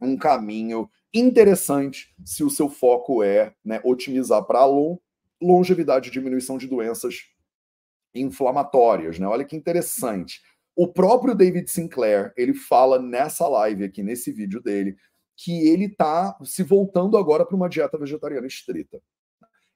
um 0.00 0.16
caminho 0.16 0.88
interessante 1.12 2.14
se 2.24 2.42
o 2.42 2.50
seu 2.50 2.68
foco 2.68 3.22
é 3.22 3.54
né, 3.62 3.80
otimizar 3.84 4.42
para 4.44 4.60
a 4.60 4.96
longevidade 5.40 6.08
e 6.08 6.12
diminuição 6.12 6.56
de 6.56 6.66
doenças 6.66 7.26
inflamatórias. 8.14 9.18
Né? 9.18 9.26
Olha 9.26 9.44
que 9.44 9.56
interessante. 9.56 10.40
O 10.74 10.88
próprio 10.88 11.34
David 11.34 11.70
Sinclair, 11.70 12.32
ele 12.36 12.54
fala 12.54 13.00
nessa 13.00 13.46
live 13.48 13.84
aqui, 13.84 14.02
nesse 14.02 14.32
vídeo 14.32 14.62
dele, 14.62 14.96
que 15.36 15.68
ele 15.68 15.86
está 15.86 16.36
se 16.42 16.62
voltando 16.62 17.18
agora 17.18 17.44
para 17.44 17.56
uma 17.56 17.68
dieta 17.68 17.98
vegetariana 17.98 18.46
estrita. 18.46 19.00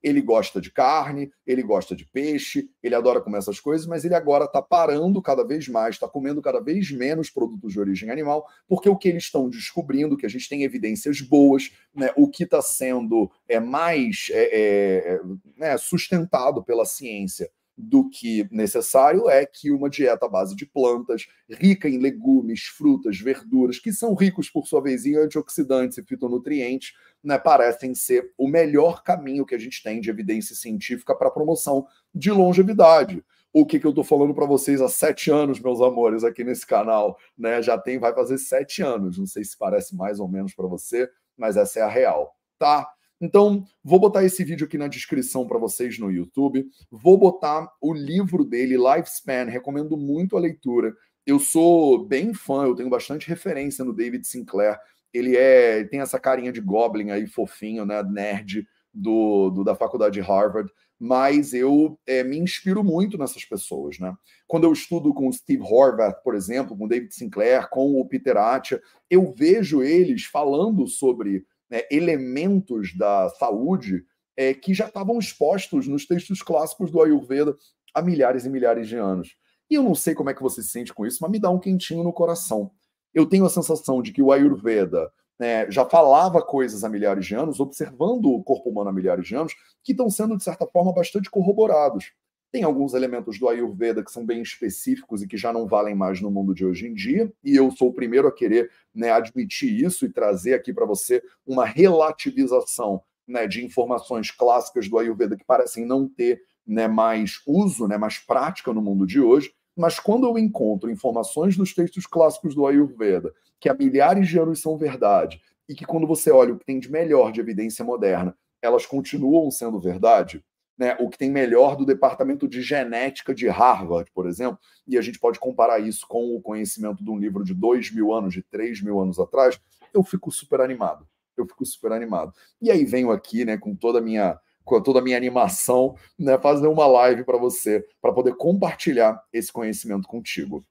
Ele 0.02 0.20
gosta 0.20 0.60
de 0.60 0.70
carne, 0.70 1.30
ele 1.46 1.62
gosta 1.62 1.94
de 1.94 2.04
peixe, 2.04 2.68
ele 2.82 2.94
adora 2.94 3.20
comer 3.20 3.38
essas 3.38 3.60
coisas, 3.60 3.86
mas 3.86 4.04
ele 4.04 4.14
agora 4.14 4.44
está 4.44 4.62
parando 4.62 5.20
cada 5.20 5.44
vez 5.44 5.68
mais, 5.68 5.96
está 5.96 6.08
comendo 6.08 6.40
cada 6.40 6.60
vez 6.60 6.90
menos 6.90 7.30
produtos 7.30 7.72
de 7.72 7.80
origem 7.80 8.10
animal, 8.10 8.46
porque 8.66 8.88
o 8.88 8.96
que 8.96 9.08
eles 9.08 9.24
estão 9.24 9.48
descobrindo, 9.48 10.16
que 10.16 10.26
a 10.26 10.30
gente 10.30 10.48
tem 10.48 10.62
evidências 10.62 11.20
boas, 11.20 11.70
né, 11.94 12.10
o 12.16 12.28
que 12.28 12.44
está 12.44 12.62
sendo 12.62 13.30
é, 13.48 13.60
mais 13.60 14.28
é, 14.30 15.14
é, 15.14 15.20
né, 15.56 15.76
sustentado 15.76 16.62
pela 16.62 16.84
ciência 16.84 17.50
do 17.80 18.08
que 18.08 18.46
necessário 18.50 19.28
é 19.28 19.46
que 19.46 19.70
uma 19.70 19.88
dieta 19.88 20.26
à 20.26 20.28
base 20.28 20.54
de 20.54 20.66
plantas, 20.66 21.26
rica 21.48 21.88
em 21.88 21.98
legumes, 21.98 22.64
frutas, 22.64 23.18
verduras, 23.18 23.78
que 23.78 23.92
são 23.92 24.14
ricos, 24.14 24.50
por 24.50 24.66
sua 24.66 24.82
vez, 24.82 25.06
em 25.06 25.16
antioxidantes 25.16 25.98
e 25.98 26.02
fitonutrientes, 26.02 26.92
né, 27.22 27.38
parecem 27.38 27.94
ser 27.94 28.32
o 28.36 28.46
melhor 28.46 29.02
caminho 29.02 29.46
que 29.46 29.54
a 29.54 29.58
gente 29.58 29.82
tem 29.82 30.00
de 30.00 30.10
evidência 30.10 30.54
científica 30.54 31.14
para 31.14 31.28
a 31.28 31.32
promoção 31.32 31.86
de 32.14 32.30
longevidade. 32.30 33.24
O 33.52 33.66
que, 33.66 33.80
que 33.80 33.86
eu 33.86 33.90
estou 33.90 34.04
falando 34.04 34.32
para 34.32 34.46
vocês 34.46 34.80
há 34.80 34.88
sete 34.88 35.30
anos, 35.30 35.58
meus 35.58 35.80
amores, 35.80 36.22
aqui 36.22 36.44
nesse 36.44 36.64
canal, 36.64 37.18
né? 37.36 37.60
Já 37.60 37.76
tem, 37.76 37.98
vai 37.98 38.14
fazer 38.14 38.38
sete 38.38 38.80
anos. 38.80 39.18
Não 39.18 39.26
sei 39.26 39.42
se 39.42 39.58
parece 39.58 39.96
mais 39.96 40.20
ou 40.20 40.28
menos 40.28 40.54
para 40.54 40.68
você, 40.68 41.10
mas 41.36 41.56
essa 41.56 41.80
é 41.80 41.82
a 41.82 41.88
real, 41.88 42.36
tá? 42.58 42.88
Então, 43.20 43.66
vou 43.84 44.00
botar 44.00 44.24
esse 44.24 44.42
vídeo 44.42 44.66
aqui 44.66 44.78
na 44.78 44.88
descrição 44.88 45.46
para 45.46 45.58
vocês 45.58 45.98
no 45.98 46.10
YouTube. 46.10 46.66
Vou 46.90 47.18
botar 47.18 47.70
o 47.80 47.92
livro 47.92 48.44
dele, 48.44 48.76
Lifespan. 48.78 49.44
Recomendo 49.44 49.96
muito 49.96 50.36
a 50.36 50.40
leitura. 50.40 50.94
Eu 51.26 51.38
sou 51.38 52.06
bem 52.06 52.32
fã, 52.32 52.64
eu 52.64 52.74
tenho 52.74 52.88
bastante 52.88 53.28
referência 53.28 53.84
no 53.84 53.92
David 53.92 54.26
Sinclair. 54.26 54.78
Ele 55.12 55.36
é 55.36 55.84
tem 55.84 56.00
essa 56.00 56.18
carinha 56.18 56.50
de 56.50 56.62
goblin 56.62 57.10
aí, 57.10 57.26
fofinho, 57.26 57.84
né? 57.84 58.02
Nerd 58.02 58.66
do, 58.92 59.50
do 59.50 59.64
da 59.64 59.74
faculdade 59.74 60.14
de 60.14 60.20
Harvard. 60.20 60.72
Mas 60.98 61.52
eu 61.52 61.98
é, 62.06 62.24
me 62.24 62.38
inspiro 62.38 62.82
muito 62.82 63.18
nessas 63.18 63.44
pessoas, 63.44 63.98
né? 63.98 64.14
Quando 64.46 64.64
eu 64.64 64.72
estudo 64.72 65.12
com 65.12 65.28
o 65.28 65.32
Steve 65.32 65.62
Horvath, 65.62 66.22
por 66.22 66.34
exemplo, 66.34 66.76
com 66.76 66.84
o 66.84 66.88
David 66.88 67.14
Sinclair, 67.14 67.68
com 67.68 68.00
o 68.00 68.06
Peter 68.06 68.36
Attia, 68.36 68.80
eu 69.10 69.32
vejo 69.32 69.82
eles 69.82 70.24
falando 70.24 70.86
sobre 70.86 71.44
né, 71.70 71.82
elementos 71.90 72.96
da 72.96 73.28
saúde 73.30 74.04
é, 74.36 74.54
que 74.54 74.74
já 74.74 74.86
estavam 74.86 75.18
expostos 75.18 75.86
nos 75.86 76.06
textos 76.06 76.42
clássicos 76.42 76.90
do 76.90 77.00
Ayurveda 77.00 77.56
há 77.94 78.02
milhares 78.02 78.44
e 78.44 78.50
milhares 78.50 78.88
de 78.88 78.96
anos. 78.96 79.36
E 79.70 79.74
eu 79.74 79.82
não 79.82 79.94
sei 79.94 80.14
como 80.14 80.30
é 80.30 80.34
que 80.34 80.42
você 80.42 80.62
se 80.62 80.70
sente 80.70 80.92
com 80.92 81.06
isso, 81.06 81.18
mas 81.20 81.30
me 81.30 81.38
dá 81.38 81.50
um 81.50 81.60
quentinho 81.60 82.02
no 82.02 82.12
coração. 82.12 82.70
Eu 83.14 83.26
tenho 83.26 83.44
a 83.44 83.50
sensação 83.50 84.02
de 84.02 84.12
que 84.12 84.22
o 84.22 84.32
Ayurveda 84.32 85.10
né, 85.38 85.70
já 85.70 85.84
falava 85.84 86.42
coisas 86.42 86.84
há 86.84 86.88
milhares 86.88 87.24
de 87.24 87.34
anos, 87.34 87.60
observando 87.60 88.26
o 88.26 88.42
corpo 88.42 88.68
humano 88.68 88.90
há 88.90 88.92
milhares 88.92 89.26
de 89.26 89.34
anos, 89.34 89.54
que 89.82 89.92
estão 89.92 90.10
sendo, 90.10 90.36
de 90.36 90.44
certa 90.44 90.66
forma, 90.66 90.92
bastante 90.92 91.30
corroborados. 91.30 92.12
Tem 92.52 92.64
alguns 92.64 92.94
elementos 92.94 93.38
do 93.38 93.48
Ayurveda 93.48 94.02
que 94.02 94.10
são 94.10 94.26
bem 94.26 94.42
específicos 94.42 95.22
e 95.22 95.28
que 95.28 95.36
já 95.36 95.52
não 95.52 95.68
valem 95.68 95.94
mais 95.94 96.20
no 96.20 96.30
mundo 96.30 96.52
de 96.52 96.66
hoje 96.66 96.88
em 96.88 96.94
dia, 96.94 97.32
e 97.44 97.54
eu 97.54 97.70
sou 97.70 97.90
o 97.90 97.94
primeiro 97.94 98.26
a 98.26 98.32
querer 98.32 98.70
né, 98.92 99.12
admitir 99.12 99.72
isso 99.72 100.04
e 100.04 100.12
trazer 100.12 100.54
aqui 100.54 100.72
para 100.72 100.84
você 100.84 101.22
uma 101.46 101.64
relativização 101.64 103.02
né, 103.26 103.46
de 103.46 103.64
informações 103.64 104.32
clássicas 104.32 104.88
do 104.88 104.98
Ayurveda 104.98 105.36
que 105.36 105.44
parecem 105.44 105.86
não 105.86 106.08
ter 106.08 106.42
né, 106.66 106.88
mais 106.88 107.40
uso, 107.46 107.86
né, 107.86 107.96
mais 107.96 108.18
prática 108.18 108.72
no 108.72 108.82
mundo 108.82 109.06
de 109.06 109.20
hoje. 109.20 109.52
Mas 109.76 110.00
quando 110.00 110.26
eu 110.26 110.36
encontro 110.36 110.90
informações 110.90 111.56
nos 111.56 111.72
textos 111.72 112.04
clássicos 112.04 112.54
do 112.54 112.66
Ayurveda 112.66 113.32
que 113.60 113.68
há 113.68 113.74
milhares 113.74 114.28
de 114.28 114.38
anos 114.38 114.60
são 114.60 114.76
verdade 114.76 115.40
e 115.68 115.74
que 115.74 115.84
quando 115.84 116.06
você 116.06 116.32
olha 116.32 116.52
o 116.52 116.58
que 116.58 116.66
tem 116.66 116.80
de 116.80 116.90
melhor 116.90 117.30
de 117.30 117.40
evidência 117.40 117.84
moderna, 117.84 118.36
elas 118.60 118.84
continuam 118.84 119.50
sendo 119.50 119.78
verdade, 119.78 120.44
né, 120.80 120.96
o 120.98 121.10
que 121.10 121.18
tem 121.18 121.30
melhor 121.30 121.76
do 121.76 121.84
departamento 121.84 122.48
de 122.48 122.62
genética 122.62 123.34
de 123.34 123.46
Harvard, 123.46 124.10
por 124.14 124.26
exemplo, 124.26 124.58
e 124.88 124.96
a 124.96 125.02
gente 125.02 125.18
pode 125.18 125.38
comparar 125.38 125.78
isso 125.78 126.06
com 126.08 126.34
o 126.34 126.40
conhecimento 126.40 127.04
de 127.04 127.10
um 127.10 127.18
livro 127.18 127.44
de 127.44 127.52
dois 127.52 127.92
mil 127.92 128.14
anos, 128.14 128.32
de 128.32 128.42
três 128.42 128.80
mil 128.80 128.98
anos 128.98 129.20
atrás, 129.20 129.60
eu 129.92 130.02
fico 130.02 130.32
super 130.32 130.58
animado. 130.62 131.06
Eu 131.36 131.46
fico 131.46 131.66
super 131.66 131.92
animado. 131.92 132.32
E 132.62 132.70
aí 132.70 132.86
venho 132.86 133.10
aqui, 133.10 133.44
né, 133.44 133.58
com 133.58 133.74
toda 133.74 133.98
a 133.98 134.02
minha 134.02 134.40
com 134.64 134.80
toda 134.80 135.00
a 135.00 135.02
minha 135.02 135.16
animação, 135.16 135.96
né, 136.18 136.38
fazer 136.38 136.68
uma 136.68 136.86
live 136.86 137.24
para 137.24 137.36
você, 137.36 137.84
para 138.00 138.12
poder 138.12 138.36
compartilhar 138.36 139.20
esse 139.32 139.52
conhecimento 139.52 140.08
contigo. 140.08 140.64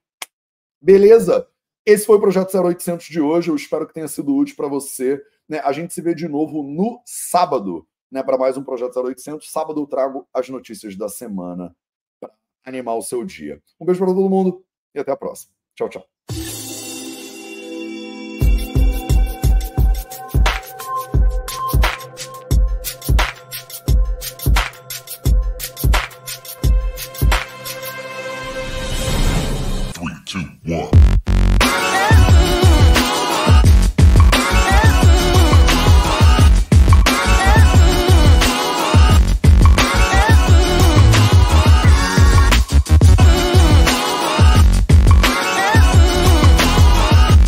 Beleza? 0.80 1.46
Esse 1.86 2.06
foi 2.06 2.16
o 2.16 2.20
projeto 2.20 2.56
0800 2.56 3.06
de 3.06 3.20
hoje. 3.20 3.50
Eu 3.50 3.56
espero 3.56 3.86
que 3.86 3.94
tenha 3.94 4.08
sido 4.08 4.34
útil 4.34 4.56
para 4.56 4.68
você. 4.68 5.22
Né? 5.48 5.60
A 5.60 5.70
gente 5.72 5.94
se 5.94 6.00
vê 6.00 6.14
de 6.14 6.26
novo 6.26 6.62
no 6.62 7.00
sábado 7.04 7.86
né, 8.10 8.22
para 8.22 8.38
mais 8.38 8.56
um 8.56 8.64
Projeto 8.64 8.98
0800. 9.00 9.50
Sábado 9.50 9.80
eu 9.80 9.86
trago 9.86 10.26
as 10.32 10.48
notícias 10.48 10.96
da 10.96 11.08
semana 11.08 11.74
para 12.18 12.32
animar 12.64 12.96
o 12.96 13.02
seu 13.02 13.24
dia. 13.24 13.62
Um 13.80 13.86
beijo 13.86 14.00
para 14.00 14.14
todo 14.14 14.28
mundo 14.28 14.64
e 14.94 14.98
até 14.98 15.12
a 15.12 15.16
próxima. 15.16 15.52
Tchau, 15.74 15.88
tchau. 15.88 16.19